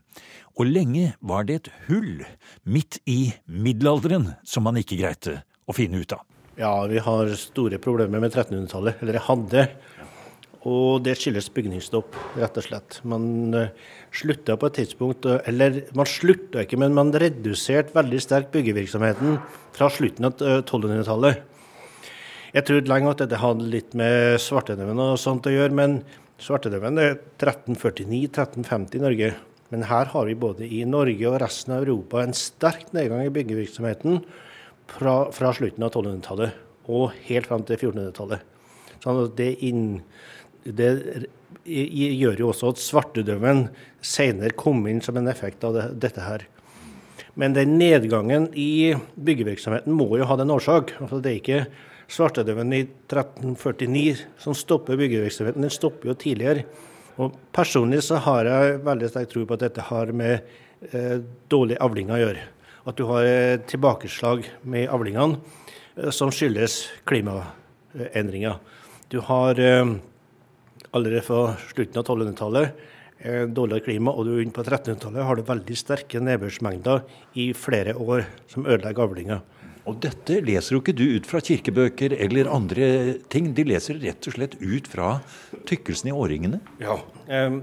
og 0.54 0.68
lenge 0.68 1.14
var 1.22 1.48
det 1.48 1.62
et 1.62 1.72
hull 1.88 2.26
midt 2.62 3.00
i 3.08 3.32
middelalderen 3.48 4.34
som 4.46 4.68
man 4.68 4.78
ikke 4.78 5.00
greide 5.00 5.40
finne 5.76 6.02
ut 6.02 6.14
av. 6.16 6.22
Ja, 6.60 6.74
vi 6.86 7.00
har 7.00 7.32
store 7.40 7.80
problemer 7.80 8.20
med 8.20 8.34
1300-tallet, 8.34 9.00
eller 9.00 9.16
jeg 9.16 9.26
hadde. 9.28 9.66
Og 10.68 11.00
det 11.02 11.16
skyldes 11.18 11.48
bygningsstopp, 11.50 12.14
rett 12.38 12.58
og 12.60 12.66
slett. 12.66 12.98
Man 13.08 13.24
uh, 13.56 13.70
slutta 14.14 14.54
på 14.60 14.68
et 14.68 14.76
tidspunkt, 14.78 15.26
uh, 15.26 15.40
eller 15.50 15.80
man 15.98 16.06
slutta 16.06 16.62
ikke, 16.62 16.78
men 16.78 16.94
man 16.94 17.10
reduserte 17.10 17.96
veldig 17.96 18.20
sterkt 18.22 18.52
byggevirksomheten 18.54 19.40
fra 19.74 19.88
slutten 19.90 20.28
av 20.28 20.36
1200-tallet. 20.38 21.40
Uh, 21.40 21.48
jeg 22.52 22.68
trodde 22.68 22.92
lenge 22.92 23.10
at 23.14 23.24
dette 23.24 23.40
hadde 23.40 23.70
litt 23.72 23.94
med 23.96 24.36
svartedauden 24.44 24.98
og 25.00 25.16
sånt 25.20 25.48
å 25.48 25.54
gjøre, 25.54 25.72
men 25.72 26.02
svartedauden 26.42 27.00
er 27.00 27.14
1349-1350 27.40 28.98
i 28.98 29.02
Norge. 29.02 29.30
Men 29.72 29.86
her 29.88 30.10
har 30.12 30.28
vi 30.28 30.36
både 30.36 30.68
i 30.68 30.82
Norge 30.84 31.30
og 31.30 31.38
resten 31.40 31.72
av 31.72 31.86
Europa 31.86 32.20
en 32.20 32.36
sterk 32.36 32.90
nedgang 32.92 33.24
i 33.24 33.32
byggevirksomheten 33.32 34.20
fra, 34.90 35.16
fra 35.34 35.52
slutten 35.56 35.84
av 35.84 35.92
1200-tallet 35.92 36.90
og 36.92 37.12
helt 37.28 37.48
fram 37.48 37.62
til 37.66 37.78
1400-tallet. 37.78 38.48
Sånn 39.02 39.20
det, 39.38 39.50
inn, 39.66 40.00
det, 40.64 40.90
gjør 41.66 42.42
jo 42.42 42.50
også 42.50 42.72
at 42.72 42.82
svartedauden 42.82 43.66
senere 44.02 44.54
kom 44.58 44.84
inn 44.90 45.02
som 45.04 45.18
en 45.18 45.30
effekt 45.30 45.64
av 45.66 45.76
det, 45.76 45.86
dette 46.06 46.26
her. 46.26 46.46
Men 47.38 47.54
den 47.56 47.78
nedgangen 47.80 48.50
i 48.58 48.92
byggevirksomheten 49.16 49.94
må 49.96 50.10
jo 50.20 50.28
ha 50.28 50.36
den 50.38 50.52
årsak. 50.52 50.92
Altså 51.00 51.20
det 51.22 51.30
er 51.30 51.40
ikke 51.40 51.60
svartedauden 52.12 52.74
i 52.76 52.82
1349 52.84 54.26
som 54.42 54.56
stopper 54.58 55.00
byggevirksomheten. 55.00 55.64
Den 55.64 55.72
stopper 55.72 56.12
jo 56.12 56.18
tidligere. 56.18 56.66
Og 57.20 57.36
Personlig 57.52 58.02
så 58.06 58.20
har 58.24 58.48
jeg 58.48 58.82
veldig 58.84 59.10
sterk 59.10 59.30
tro 59.32 59.46
på 59.46 59.56
at 59.56 59.64
dette 59.66 59.86
har 59.88 60.12
med 60.16 60.38
eh, 60.90 61.18
dårlig 61.52 61.78
avlinger 61.84 62.16
å 62.16 62.22
gjøre. 62.22 62.44
At 62.82 62.98
du 62.98 63.04
har 63.06 63.24
tilbakeslag 63.70 64.48
med 64.66 64.90
avlingene 64.90 65.38
eh, 65.96 66.10
som 66.10 66.32
skyldes 66.34 66.88
klimaendringer. 67.06 68.58
Du 69.12 69.20
har 69.22 69.60
eh, 69.62 69.92
allerede 70.90 71.22
fra 71.22 71.52
slutten 71.70 72.00
av 72.00 72.08
1200-tallet 72.08 72.82
eh, 73.22 73.44
dårligere 73.46 73.86
klima, 73.86 74.10
og 74.10 74.26
du 74.26 74.42
inn 74.42 74.50
på 74.54 74.64
1300-tallet 74.66 75.28
har 75.28 75.38
du 75.38 75.46
veldig 75.46 75.78
sterke 75.78 76.22
nedbørsmengder 76.26 77.04
i 77.38 77.52
flere 77.54 77.94
år 77.94 78.26
som 78.50 78.66
ødelegger 78.66 79.06
avlinger. 79.06 79.46
Og 79.86 79.96
dette 80.02 80.36
leser 80.46 80.76
jo 80.76 80.82
ikke 80.82 80.94
du 80.94 81.04
ut 81.16 81.26
fra 81.26 81.40
kirkebøker 81.42 82.14
eller 82.22 82.50
andre 82.50 82.86
ting. 83.32 83.48
De 83.54 83.64
leser 83.66 83.98
rett 84.02 84.28
og 84.30 84.36
slett 84.36 84.54
ut 84.60 84.86
fra 84.90 85.16
tykkelsen 85.66 86.12
i 86.12 86.14
årringene. 86.14 86.60
Ja, 86.78 87.00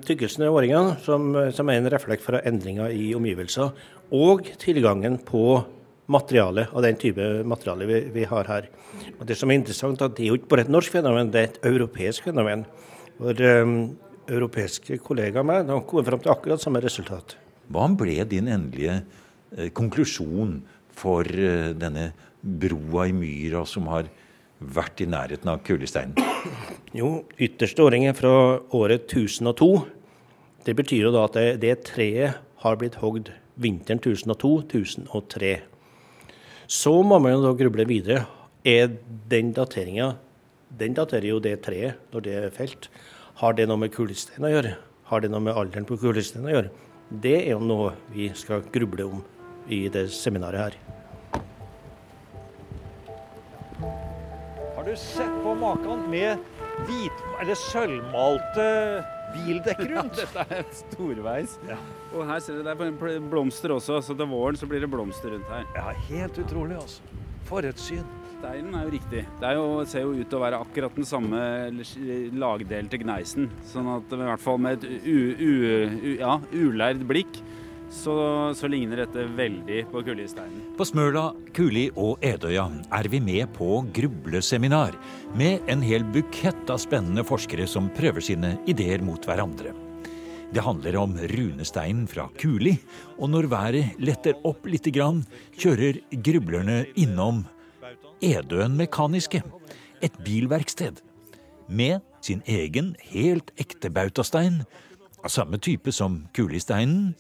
tykkelsen 0.04 0.44
i 0.44 0.50
årringene, 0.52 0.98
som, 1.06 1.32
som, 1.56 1.72
er 1.72 1.80
en 1.80 1.88
reflekt 1.94 2.26
fra 2.26 2.42
endringer 2.44 2.92
i 2.92 3.14
omgivelser, 3.16 3.72
og 4.16 4.48
tilgangen 4.62 5.20
på 5.26 5.62
materiale 6.10 6.66
av 6.74 6.84
den 6.84 6.98
type 6.98 7.26
materiale 7.46 7.86
vi, 7.86 8.00
vi, 8.14 8.26
har 8.26 8.48
her. 8.50 8.70
Og 9.20 9.26
Det 9.30 9.38
som 9.38 9.52
er 9.52 9.60
interessant, 9.60 10.02
at 10.02 10.16
det 10.18 10.26
er 10.26 10.32
jo 10.32 10.40
ikke 10.40 10.50
bare 10.54 10.66
et 10.66 10.74
norsk 10.74 10.96
fenomen, 10.98 11.30
det 11.32 11.42
er 11.42 11.50
et 11.52 11.60
europeisk 11.70 12.26
fenomen. 12.30 12.66
Hvor 13.20 13.36
um, 13.36 13.76
europeiske 14.30 15.00
kollegaer 15.04 15.46
med 15.46 15.68
de 15.70 15.78
kom 15.90 16.06
frem 16.06 16.22
til 16.24 16.34
akkurat 16.34 16.62
samme 16.62 16.82
resultat. 16.84 17.36
Hva 17.70 17.86
ble 17.98 18.24
din 18.30 18.50
endelige 18.50 19.02
eh, 19.58 19.70
konklusjon 19.76 20.60
for 20.98 21.26
eh, 21.26 21.72
denne 21.78 22.12
broa 22.42 23.08
i 23.10 23.14
myra 23.14 23.66
som 23.68 23.90
har 23.92 24.10
vært 24.60 25.04
i 25.04 25.10
nærheten 25.10 25.50
av 25.52 25.62
kulesteinen? 25.66 26.18
Jo, 26.96 27.26
ytterste 27.38 27.84
åring 27.86 28.08
er 28.10 28.18
fra 28.18 28.32
året 28.76 29.10
1002. 29.12 29.70
Det 30.66 30.76
betyr 30.78 31.08
jo 31.08 31.14
da 31.14 31.28
at 31.28 31.38
det, 31.38 31.48
det 31.62 31.76
treet 31.90 32.40
har 32.64 32.80
blitt 32.80 32.98
hogd 33.04 33.30
vinteren 33.60 34.00
1002-1003. 34.00 35.54
Så 36.70 36.94
må 37.04 37.20
man 37.20 37.34
jo 37.34 37.44
da 37.44 37.54
gruble 37.58 37.86
videre. 37.90 38.26
Er 38.66 38.92
den 39.32 39.54
dateringa 39.56 40.16
Den 40.70 40.94
daterer 40.94 41.26
jo 41.26 41.40
det 41.42 41.56
treet 41.66 42.12
når 42.14 42.22
det 42.22 42.34
er 42.38 42.52
felt. 42.54 42.90
Har 43.42 43.56
det 43.58 43.66
noe 43.66 43.80
med 43.82 43.90
kulesteinen 43.90 44.46
å 44.46 44.52
gjøre? 44.54 44.76
Har 45.10 45.24
det 45.24 45.32
noe 45.34 45.42
med 45.42 45.58
alderen 45.58 45.88
på 45.90 45.98
kulesteinen 45.98 46.46
å 46.46 46.54
gjøre? 46.54 46.70
Det 47.10 47.38
er 47.40 47.56
jo 47.56 47.64
noe 47.66 47.96
vi 48.14 48.28
skal 48.38 48.62
gruble 48.70 49.08
om 49.08 49.24
i 49.66 49.88
det 49.90 50.12
seminaret 50.14 50.62
her. 50.62 50.78
Har 54.76 54.86
du 54.86 54.94
sett 54.94 55.40
på 55.42 55.56
maken 55.58 56.06
med 56.12 56.38
hvit, 56.86 57.24
eller 57.42 57.58
sølvmalte 57.58 58.68
bildekk 59.34 59.82
rundt? 59.94 60.20
Dette 60.20 60.46
er 60.60 60.70
storveis. 60.82 61.58
Ja. 61.70 61.80
Og 62.14 62.26
her 62.30 62.44
ser 62.44 62.60
du 62.60 62.66
det 62.66 62.76
er 62.76 63.20
blomster 63.32 63.76
også, 63.76 64.00
så 64.06 64.16
til 64.18 64.30
våren 64.32 64.58
så 64.60 64.70
blir 64.70 64.84
det 64.84 64.92
blomster 64.92 65.36
rundt 65.36 65.52
her. 65.54 65.68
Ja, 65.78 65.94
helt 66.10 66.40
utrolig, 66.42 66.80
altså. 66.80 67.20
For 67.50 67.66
et 67.66 67.82
syn. 67.82 68.06
Steinen 68.40 68.76
er 68.78 68.86
jo 68.88 68.92
riktig. 68.94 69.22
Det 69.42 69.48
er 69.50 69.58
jo, 69.58 69.64
ser 69.90 70.06
jo 70.06 70.14
ut 70.16 70.30
til 70.32 70.38
å 70.38 70.44
være 70.46 70.60
akkurat 70.64 70.96
den 70.96 71.08
samme 71.08 71.40
lagdelen 72.40 72.88
til 72.92 73.02
gneisen. 73.02 73.50
Sånn 73.68 73.90
at 73.92 74.14
i 74.16 74.20
hvert 74.22 74.44
fall 74.44 74.62
med 74.64 74.78
et 74.78 74.86
u, 75.04 75.18
u, 75.36 75.50
u, 75.50 76.14
ja, 76.22 76.38
ulærd 76.56 77.04
blikk, 77.10 77.42
så, 77.90 78.16
så 78.56 78.70
ligner 78.70 79.04
dette 79.04 79.26
veldig 79.36 79.84
på 79.92 80.04
kullesteinen. 80.06 80.62
På 80.78 80.86
Smøla, 80.88 81.30
Kuli 81.56 81.88
og 81.98 82.24
Edøya 82.26 82.68
er 82.96 83.10
vi 83.12 83.22
med 83.24 83.50
på 83.56 83.82
grubleseminar 83.96 84.98
med 85.38 85.68
en 85.72 85.84
hel 85.86 86.06
bukett 86.14 86.70
av 86.70 86.82
spennende 86.82 87.26
forskere 87.28 87.68
som 87.70 87.90
prøver 87.98 88.24
sine 88.24 88.56
ideer 88.70 89.04
mot 89.06 89.26
hverandre. 89.26 89.74
Det 90.50 90.64
handler 90.66 90.96
om 90.98 91.14
runesteinen 91.30 92.08
fra 92.10 92.26
Kuli, 92.42 92.74
og 93.22 93.30
når 93.30 93.50
været 93.52 94.00
letter 94.02 94.34
opp 94.44 94.66
grann, 94.66 95.24
kjører 95.54 96.02
grublerne 96.12 96.86
innom 96.96 97.44
Edøen 98.22 98.76
Mekaniske, 98.76 99.44
et 100.02 100.16
bilverksted, 100.26 101.02
med 101.70 102.02
sin 102.22 102.42
egen 102.48 102.96
helt 103.12 103.52
ekte 103.58 103.92
bautastein, 103.94 104.64
av 105.24 105.30
samme 105.30 105.60
type 105.60 105.92
som 105.92 106.26
kulisteinen, 106.34 107.14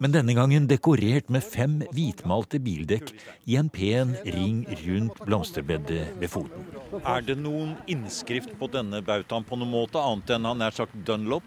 men 0.00 0.14
denne 0.14 0.34
gangen 0.36 0.66
dekorert 0.68 1.28
med 1.32 1.44
fem 1.44 1.80
hvitmalte 1.92 2.60
bildekk 2.64 3.12
i 3.44 3.58
en 3.60 3.68
pen 3.72 4.14
ring 4.24 4.62
rundt 4.82 5.18
blomsterbedet 5.26 6.06
ved 6.20 6.32
foten. 6.32 6.68
Er 7.04 7.24
det 7.26 7.36
noen 7.40 7.74
innskrift 7.90 8.54
på 8.58 8.70
denne 8.72 9.02
bautaen 9.04 9.44
på 9.44 9.58
noen 9.60 9.74
måte, 9.74 10.00
annet 10.00 10.32
enn 10.36 10.48
han 10.48 10.64
er 10.64 10.76
sagt 10.76 10.96
Dunlop? 11.06 11.44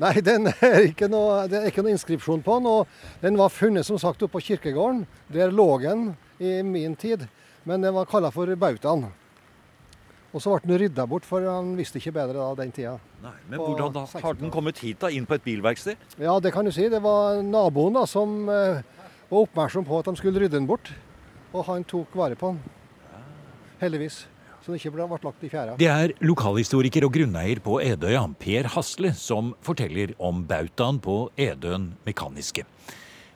Nei, 0.00 0.16
den 0.26 0.48
er 0.50 0.80
ikke 0.88 1.06
noe, 1.12 1.44
det 1.46 1.60
er 1.60 1.68
ikke 1.70 1.84
noe 1.84 1.94
inskripsjon 1.94 2.42
på 2.42 2.56
den. 2.58 2.70
og 2.72 3.20
Den 3.22 3.36
var 3.38 3.52
funnet 3.52 3.86
som 3.86 4.00
sagt 4.00 4.24
oppe 4.24 4.40
på 4.40 4.46
kirkegården. 4.48 5.04
Der 5.30 5.52
lå 5.54 5.68
den 5.84 6.08
i 6.42 6.56
min 6.66 6.96
tid, 6.98 7.28
men 7.68 7.84
den 7.84 7.94
var 7.94 8.08
kalla 8.10 8.32
for 8.34 8.50
bautaen. 8.58 9.06
Og 10.34 10.42
så 10.42 10.50
ble 10.50 10.72
den 10.72 10.80
rydda 10.82 11.04
bort, 11.06 11.26
for 11.28 11.44
han 11.46 11.76
visste 11.78 12.00
ikke 12.00 12.10
bedre 12.16 12.34
da 12.40 12.48
den 12.58 12.72
tida. 12.74 12.96
Nei, 13.22 13.36
Men 13.52 13.60
På 13.60 13.68
hvordan 13.70 13.94
da? 13.94 14.04
Har 14.18 14.34
den 14.34 14.50
kommet 14.50 14.80
hit, 14.82 14.98
da? 15.04 15.10
Inn 15.14 15.28
på 15.30 15.36
et 15.38 15.44
bilverksted? 15.46 16.00
Ja, 16.18 16.34
det 16.42 16.50
kan 16.52 16.66
du 16.66 16.72
si. 16.74 16.88
Det 16.90 17.00
var 17.04 17.38
naboen 17.46 17.94
da 17.94 18.02
som 18.10 18.48
eh, 18.50 18.82
var 19.30 19.44
oppmerksom 19.46 19.86
på 19.86 20.00
at 20.00 20.10
de 20.10 20.18
skulle 20.18 20.42
rydde 20.42 20.58
den 20.58 20.66
bort. 20.66 20.90
Og 21.54 21.62
han 21.68 21.86
tok 21.86 22.16
vare 22.18 22.34
på 22.34 22.50
den. 22.50 22.58
Heldigvis. 23.78 24.24
Så 24.64 24.72
den 24.72 24.80
ikke 24.80 24.94
ble, 24.96 25.06
ble 25.06 25.20
lagt 25.22 25.42
i 25.44 25.52
fjæra. 25.52 25.76
Det 25.78 25.90
er 25.92 26.14
lokalhistoriker 26.24 27.04
og 27.06 27.14
grunneier 27.14 27.60
på 27.62 27.78
Edøya, 27.84 28.24
Per 28.40 28.70
Hasle, 28.74 29.12
som 29.14 29.52
forteller 29.62 30.16
om 30.18 30.42
bautaen 30.48 30.98
på 31.04 31.18
Edøen 31.38 31.90
Mekaniske. 32.08 32.64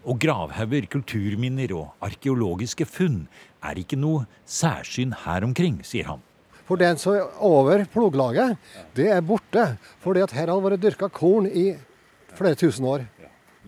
Og 0.08 0.16
gravhauger, 0.22 0.86
kulturminner 0.88 1.74
og 1.76 1.92
arkeologiske 2.02 2.86
funn 2.88 3.26
er 3.60 3.78
ikke 3.82 3.98
noe 4.00 4.24
særsyn 4.48 5.12
her 5.26 5.44
omkring, 5.44 5.82
sier 5.84 6.08
han. 6.08 6.24
For 6.68 6.80
den 6.80 6.98
som 7.00 7.16
er 7.16 7.38
over 7.44 7.86
ploglaget, 7.88 8.58
det 8.96 9.08
er 9.08 9.24
borte. 9.24 9.70
Fordi 10.04 10.24
at 10.26 10.34
her 10.36 10.50
har 10.50 10.58
det 10.58 10.66
vært 10.66 10.82
dyrka 10.84 11.08
korn 11.08 11.48
i 11.48 11.70
flere 12.36 12.58
tusen 12.60 12.84
år. 12.84 13.06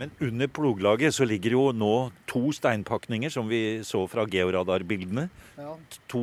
Men 0.01 0.13
under 0.25 0.49
ploglaget 0.49 1.13
så 1.13 1.27
ligger 1.29 1.57
jo 1.57 1.63
nå 1.77 1.95
to 2.29 2.49
steinpakninger, 2.57 3.33
som 3.33 3.49
vi 3.51 3.81
så 3.85 4.07
fra 4.09 4.25
georadarbildene. 4.29 5.27
Ja. 5.61 5.75
To, 6.13 6.23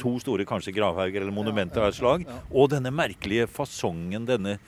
to 0.00 0.12
store 0.20 0.44
kanskje 0.48 0.74
gravhauger 0.76 1.22
eller 1.22 1.32
monumenter 1.32 1.80
av 1.80 1.92
et 1.92 1.96
slag. 1.96 2.26
Og 2.52 2.68
denne 2.74 2.92
merkelige 2.92 3.46
fasongen, 3.48 4.26
denne, 4.28 4.58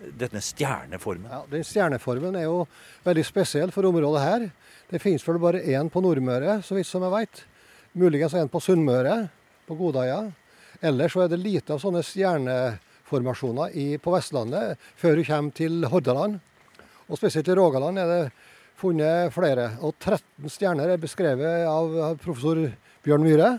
denne 0.00 0.40
stjerneformen. 0.44 1.28
Ja, 1.28 1.42
den 1.52 1.66
stjerneformen 1.68 2.36
er 2.40 2.48
jo 2.48 2.64
veldig 3.04 3.26
spesiell 3.28 3.72
for 3.76 3.88
området 3.88 4.24
her. 4.24 4.48
Det 4.90 5.02
finnes 5.04 5.24
vel 5.28 5.40
bare 5.42 5.60
én 5.60 5.92
på 5.92 6.00
Nordmøre, 6.04 6.62
så 6.64 6.78
vidt 6.78 6.88
som 6.88 7.04
jeg 7.04 7.16
vet. 7.18 7.44
Muligens 8.00 8.36
en 8.38 8.48
på 8.48 8.62
Sunnmøre, 8.64 9.24
på 9.68 9.76
Godøya. 9.76 10.30
Ellers 10.80 11.12
så 11.12 11.24
er 11.24 11.32
det 11.32 11.42
lite 11.42 11.74
av 11.74 11.80
sånne 11.82 12.00
stjerneformasjoner 12.06 13.74
i, 13.76 13.86
på 14.00 14.14
Vestlandet 14.14 14.80
før 14.96 15.18
du 15.18 15.24
kommer 15.26 15.56
til 15.56 15.84
Hordaland. 15.92 16.38
Og 17.10 17.18
spesielt 17.20 17.50
i 17.50 17.56
Rogaland 17.58 18.00
er 18.00 18.08
det 18.08 18.22
funnet 18.80 19.34
flere. 19.34 19.74
Og 19.84 19.92
13 19.98 20.48
stjerner 20.48 20.94
er 20.94 21.02
beskrevet 21.02 21.66
av 21.68 22.16
professor 22.22 22.62
Bjørn 23.04 23.26
Myhre. 23.26 23.50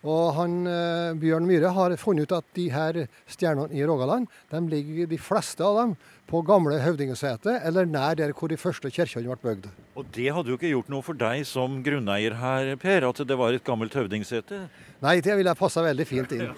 Og 0.00 0.32
han, 0.32 0.66
eh, 0.66 1.12
Bjørn 1.20 1.44
Myhre 1.44 1.74
har 1.76 1.96
funnet 2.00 2.24
ut 2.24 2.38
at 2.38 2.44
de 2.56 2.70
her 2.72 3.06
stjernene 3.28 3.74
i 3.76 3.84
Rogaland, 3.84 4.28
de 4.48 4.60
ligger 4.70 5.10
de 5.10 5.18
fleste 5.20 5.60
av 5.60 5.76
dem 5.76 5.96
på 6.30 6.40
gamle 6.46 6.78
Høvdingeseter, 6.80 7.58
eller 7.66 7.88
nær 7.90 8.14
der 8.16 8.32
hvor 8.32 8.48
de 8.48 8.56
første 8.56 8.88
kirkene 8.88 9.26
ble 9.26 9.36
bygd. 9.42 9.66
Og 9.98 10.06
det 10.14 10.30
hadde 10.32 10.52
jo 10.52 10.56
ikke 10.56 10.70
gjort 10.70 10.88
noe 10.92 11.04
for 11.04 11.18
deg 11.18 11.42
som 11.44 11.80
grunneier 11.84 12.36
her, 12.38 12.70
Per, 12.80 13.08
at 13.08 13.20
det 13.26 13.36
var 13.36 13.52
et 13.52 13.66
gammelt 13.66 13.92
høvdingsete? 13.98 14.62
Nei, 15.02 15.18
det 15.24 15.36
ville 15.36 15.54
passa 15.58 15.82
veldig 15.84 16.06
fint 16.08 16.32
inn. 16.36 16.54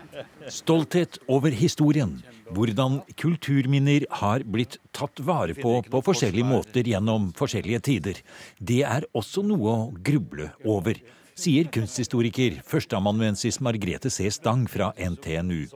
Stolthet 0.60 1.18
over 1.26 1.54
historien. 1.56 2.18
Hvordan 2.54 3.00
kulturminner 3.18 4.04
har 4.20 4.44
blitt 4.44 4.78
tatt 4.94 5.18
vare 5.24 5.56
på 5.56 5.80
på 5.88 6.04
forskjellige 6.04 6.46
måter 6.46 6.86
gjennom 6.86 7.32
forskjellige 7.34 7.80
tider. 7.88 8.22
Det 8.60 8.82
er 8.86 9.08
også 9.16 9.42
noe 9.46 9.72
å 9.72 9.92
gruble 10.04 10.52
over, 10.62 11.00
sier 11.34 11.68
kunsthistoriker 11.74 12.60
førsteamanuensis 12.66 13.60
Margrethe 13.64 14.10
C. 14.10 14.30
Stang 14.32 14.66
fra 14.70 14.92
NTNU. 14.98 15.66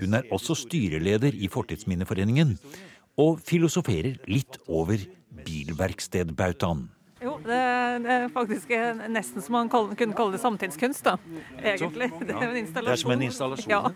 Hun 0.00 0.18
er 0.18 0.28
også 0.34 0.56
styreleder 0.66 1.34
i 1.34 1.48
Fortidsminneforeningen, 1.50 2.56
og 3.18 3.40
filosoferer 3.44 4.20
litt 4.30 4.60
over 4.68 5.00
bilverkstedbautaen. 5.46 6.86
Jo, 7.18 7.32
det, 7.42 7.54
er 7.58 8.28
faktisk 8.30 8.70
eh, 8.70 9.00
nesten 9.10 9.42
som 9.42 9.56
man 9.56 9.68
kunne 9.70 10.14
kalle 10.14 10.36
det 10.36 10.38
samtidskunst, 10.42 11.02
da. 11.02 11.16
Egentlig. 11.58 12.12
Det 12.20 12.30
er 12.36 12.44
en 12.46 12.58
installasjon. 12.60 12.84
Det 12.86 12.94
er 12.94 13.02
som 13.02 13.14
en 13.16 13.24
installasjon, 13.26 13.72
Ja. 13.72 13.90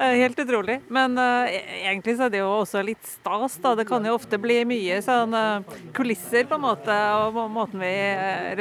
Helt 0.00 0.38
utrolig. 0.40 0.78
Men 0.88 1.18
e- 1.20 1.60
egentlig 1.84 2.16
så 2.16 2.24
er 2.30 2.32
det 2.32 2.40
jo 2.40 2.48
også 2.62 2.80
litt 2.86 3.04
stas, 3.04 3.58
da. 3.60 3.74
Det 3.76 3.84
kan 3.90 4.04
jo 4.08 4.14
ofte 4.16 4.40
bli 4.40 4.62
mye 4.64 5.02
sånn 5.04 5.36
uh, 5.36 5.76
kulisser, 5.96 6.48
på 6.48 6.56
en 6.56 6.64
måte, 6.64 6.96
og 7.20 7.36
må- 7.36 7.48
måten 7.60 7.84
vi 7.84 7.92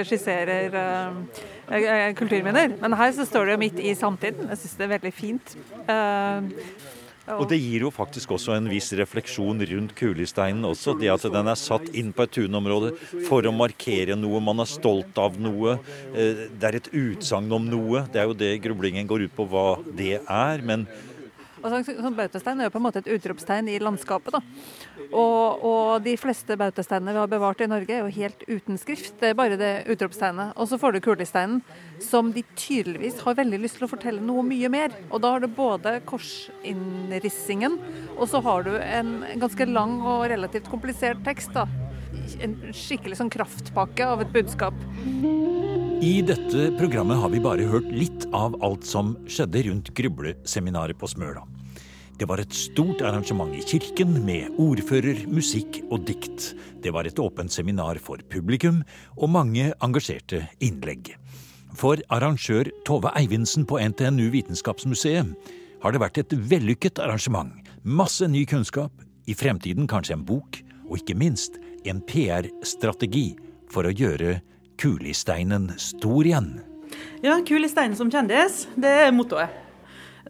regisserer 0.01 0.75
eh, 0.75 2.13
kulturminner. 2.19 2.75
Men 2.81 2.97
her 2.99 3.15
så 3.15 3.23
står 3.29 3.45
det 3.47 3.55
jo 3.55 3.63
midt 3.63 3.79
i 3.79 3.95
samtiden. 3.95 4.49
Jeg 4.51 4.59
syns 4.65 4.75
det 4.75 4.89
er 4.89 4.95
veldig 4.97 5.13
fint. 5.15 5.55
Og 7.37 7.45
det 7.51 7.59
gir 7.61 7.85
jo 7.85 7.91
faktisk 7.93 8.31
også 8.35 8.55
en 8.55 8.69
viss 8.71 8.89
refleksjon 8.97 9.61
rundt 9.69 9.93
kulesteinen 9.99 10.65
også. 10.65 10.95
Det 10.99 11.11
at 11.13 11.27
den 11.29 11.51
er 11.51 11.59
satt 11.59 11.91
inn 11.93 12.09
på 12.15 12.25
et 12.25 12.33
tunområde 12.39 12.93
for 13.27 13.45
å 13.45 13.53
markere 13.53 14.17
noe. 14.17 14.41
Man 14.41 14.63
er 14.63 14.69
stolt 14.69 15.17
av 15.21 15.37
noe. 15.41 15.77
Eh, 16.15 16.47
Det 16.59 16.63
er 16.69 16.79
et 16.79 16.89
utsagn 16.93 17.51
om 17.53 17.69
noe. 17.69 18.07
Det 18.11 18.21
er 18.21 18.25
jo 18.31 18.33
det 18.33 18.61
grublingen 18.63 19.07
går 19.07 19.27
ut 19.27 19.35
på 19.35 19.45
hva 19.49 19.67
det 19.95 20.19
er. 20.25 20.61
Men 20.65 20.87
Og 21.59 21.67
sånn, 21.71 21.85
sånn 21.87 22.17
bautastein 22.17 22.59
er 22.61 22.69
jo 22.69 22.73
på 22.73 22.79
en 22.79 22.85
måte 22.85 23.01
et 23.03 23.11
utropstegn 23.15 23.69
i 23.71 23.79
landskapet. 23.83 24.37
da. 24.37 24.41
Og, 25.09 25.63
og 25.65 26.03
de 26.05 26.13
fleste 26.19 26.57
bautasteinene 26.59 27.15
vi 27.15 27.21
har 27.21 27.31
bevart 27.31 27.63
i 27.63 27.69
Norge 27.69 27.95
er 27.95 28.03
jo 28.03 28.13
helt 28.19 28.43
uten 28.47 28.79
skrift. 28.81 29.15
Det 29.21 29.31
er 29.31 29.37
bare 29.39 29.57
det 29.59 29.71
utropstegnet. 29.89 30.53
Og 30.55 30.69
så 30.69 30.79
får 30.81 30.95
du 30.95 31.01
kulesteinen, 31.03 31.61
som 32.03 32.31
de 32.35 32.45
tydeligvis 32.55 33.19
har 33.25 33.37
veldig 33.39 33.61
lyst 33.63 33.79
til 33.79 33.87
å 33.87 33.91
fortelle 33.91 34.23
noe 34.23 34.45
mye 34.45 34.71
mer. 34.71 34.95
Og 35.09 35.23
da 35.23 35.33
har 35.35 35.43
du 35.43 35.49
både 35.51 35.97
korsinnrissingen, 36.09 37.79
og 38.15 38.25
så 38.31 38.43
har 38.45 38.67
du 38.67 38.73
en 38.77 39.15
ganske 39.41 39.69
lang 39.69 39.99
og 39.99 40.27
relativt 40.31 40.69
komplisert 40.71 41.23
tekst. 41.27 41.53
da. 41.57 41.67
En 42.45 42.55
skikkelig 42.75 43.17
sånn 43.19 43.33
kraftpakke 43.33 44.05
av 44.05 44.21
et 44.23 44.33
budskap. 44.33 44.75
I 45.99 46.21
dette 46.23 46.69
programmet 46.79 47.19
har 47.19 47.27
vi 47.27 47.41
bare 47.43 47.65
hørt 47.67 47.89
litt 47.91 48.23
av 48.31 48.53
alt 48.63 48.85
som 48.87 49.09
skjedde 49.27 49.65
rundt 49.65 49.89
grubleseminaret 49.97 50.95
på 50.95 51.09
Smøla. 51.11 51.41
Det 52.15 52.23
var 52.29 52.39
et 52.39 52.55
stort 52.55 53.01
arrangement 53.03 53.51
i 53.51 53.59
kirken 53.67 54.13
med 54.23 54.55
ordfører, 54.63 55.25
musikk 55.27 55.81
og 55.89 56.05
dikt. 56.07 56.53
Det 56.79 56.93
var 56.95 57.03
et 57.03 57.19
åpent 57.19 57.51
seminar 57.51 57.99
for 57.99 58.23
publikum 58.31 58.79
og 59.17 59.33
mange 59.33 59.73
engasjerte 59.83 60.45
innlegg. 60.63 61.17
For 61.75 61.99
arrangør 62.07 62.71
Tove 62.87 63.11
Eivindsen 63.19 63.67
på 63.67 63.81
NTNU 63.91 64.29
Vitenskapsmuseet 64.37 65.51
har 65.83 65.91
det 65.91 66.03
vært 66.05 66.21
et 66.23 66.37
vellykket 66.53 67.03
arrangement. 67.03 67.51
Masse 67.83 68.23
ny 68.31 68.45
kunnskap, 68.47 68.93
i 69.27 69.35
fremtiden 69.35 69.87
kanskje 69.87 70.15
en 70.15 70.23
bok, 70.23 70.61
og 70.87 71.01
ikke 71.03 71.19
minst 71.19 71.59
en 71.83 71.99
PR-strategi 72.07 73.33
for 73.67 73.83
å 73.83 73.91
gjøre 73.91 74.39
Kulisteinen 74.79 75.73
stor 75.77 76.23
igjen. 76.23 76.53
Ja, 77.19 77.35
Kulisteinen 77.43 77.97
som 77.99 78.11
kjendis, 78.11 78.63
det 78.79 78.91
er 79.03 79.09
mottoet. 79.11 79.51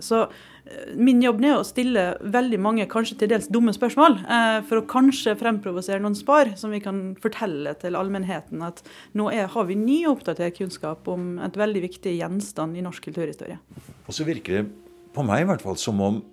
Så 0.01 0.23
eh, 0.25 0.95
min 0.97 1.21
jobb 1.21 1.43
er 1.45 1.59
å 1.59 1.67
stille 1.67 2.05
veldig 2.33 2.57
mange 2.63 2.88
kanskje 2.89 3.19
til 3.19 3.29
dels 3.29 3.49
dumme 3.53 3.75
spørsmål, 3.75 4.17
eh, 4.25 4.55
for 4.65 4.81
å 4.81 4.88
kanskje 4.89 5.35
fremprovosere 5.38 6.01
noen 6.01 6.17
spar 6.17 6.55
som 6.57 6.73
vi 6.73 6.81
kan 6.81 7.13
fortelle 7.21 7.75
til 7.77 7.99
allmennheten 7.99 8.63
at 8.65 8.81
nå 9.13 9.29
er, 9.29 9.51
har 9.53 9.69
vi 9.69 9.77
ny 9.77 9.99
og 10.07 10.17
oppdatert 10.17 10.57
kunnskap 10.57 11.05
om 11.13 11.35
et 11.45 11.59
veldig 11.59 11.85
viktig 11.85 12.15
gjenstand 12.17 12.79
i 12.79 12.85
norsk 12.85 13.05
kulturhistorie. 13.05 13.59
Og 14.07 14.17
så 14.17 14.25
virker 14.25 14.59
det 14.63 14.65
på 15.13 15.25
meg 15.29 15.45
i 15.45 15.49
hvert 15.51 15.65
fall 15.65 15.77
som 15.77 16.01
om 16.01 16.23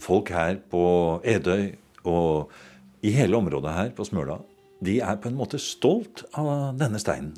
folk 0.00 0.32
her 0.32 0.62
på 0.72 0.84
Edøy 1.28 1.74
og 2.08 2.56
i 3.04 3.12
hele 3.12 3.36
området 3.36 3.76
her 3.76 3.92
på 3.96 4.04
Smøla, 4.08 4.40
de 4.80 5.00
er 5.04 5.18
på 5.20 5.28
en 5.28 5.36
måte 5.36 5.60
stolt 5.60 6.24
av 6.38 6.78
denne 6.80 7.00
steinen. 7.00 7.34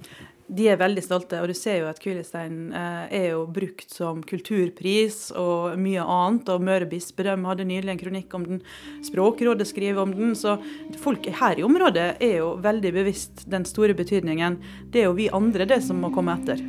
De 0.53 0.67
er 0.69 0.77
veldig 0.77 1.01
stolte, 1.01 1.39
og 1.41 1.49
du 1.49 1.55
ser 1.57 1.79
jo 1.81 1.87
at 1.89 2.01
Kulisteinen 2.03 2.75
eh, 2.77 3.13
er 3.23 3.27
jo 3.31 3.45
brukt 3.49 3.89
som 3.95 4.21
kulturpris 4.27 5.31
og 5.39 5.79
mye 5.81 6.03
annet. 6.03 6.51
Og 6.53 6.65
Møre 6.67 6.89
bispedømme 6.91 7.49
hadde 7.49 7.65
nylig 7.71 7.89
en 7.95 8.01
kronikk 8.01 8.35
om 8.37 8.45
den. 8.45 8.61
Språkrådet 9.07 9.65
skriver 9.71 10.03
om 10.03 10.13
den. 10.13 10.35
Så 10.37 10.59
folk 11.01 11.31
her 11.41 11.57
i 11.57 11.65
området 11.65 12.09
er 12.21 12.37
jo 12.43 12.53
veldig 12.61 12.93
bevisst 12.99 13.47
den 13.49 13.65
store 13.69 13.97
betydningen. 13.97 14.59
Det 14.93 15.05
er 15.05 15.09
jo 15.09 15.17
vi 15.17 15.31
andre 15.33 15.69
det 15.71 15.81
som 15.87 16.03
må 16.03 16.13
komme 16.13 16.37
etter. 16.37 16.61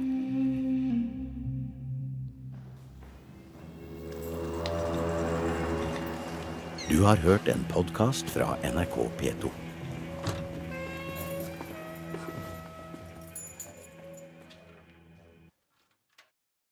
Du 6.87 7.01
har 7.03 7.19
hørt 7.25 7.51
en 7.51 7.67
podkast 7.73 8.31
fra 8.31 8.53
NRK 8.63 8.97
P2. 9.19 9.62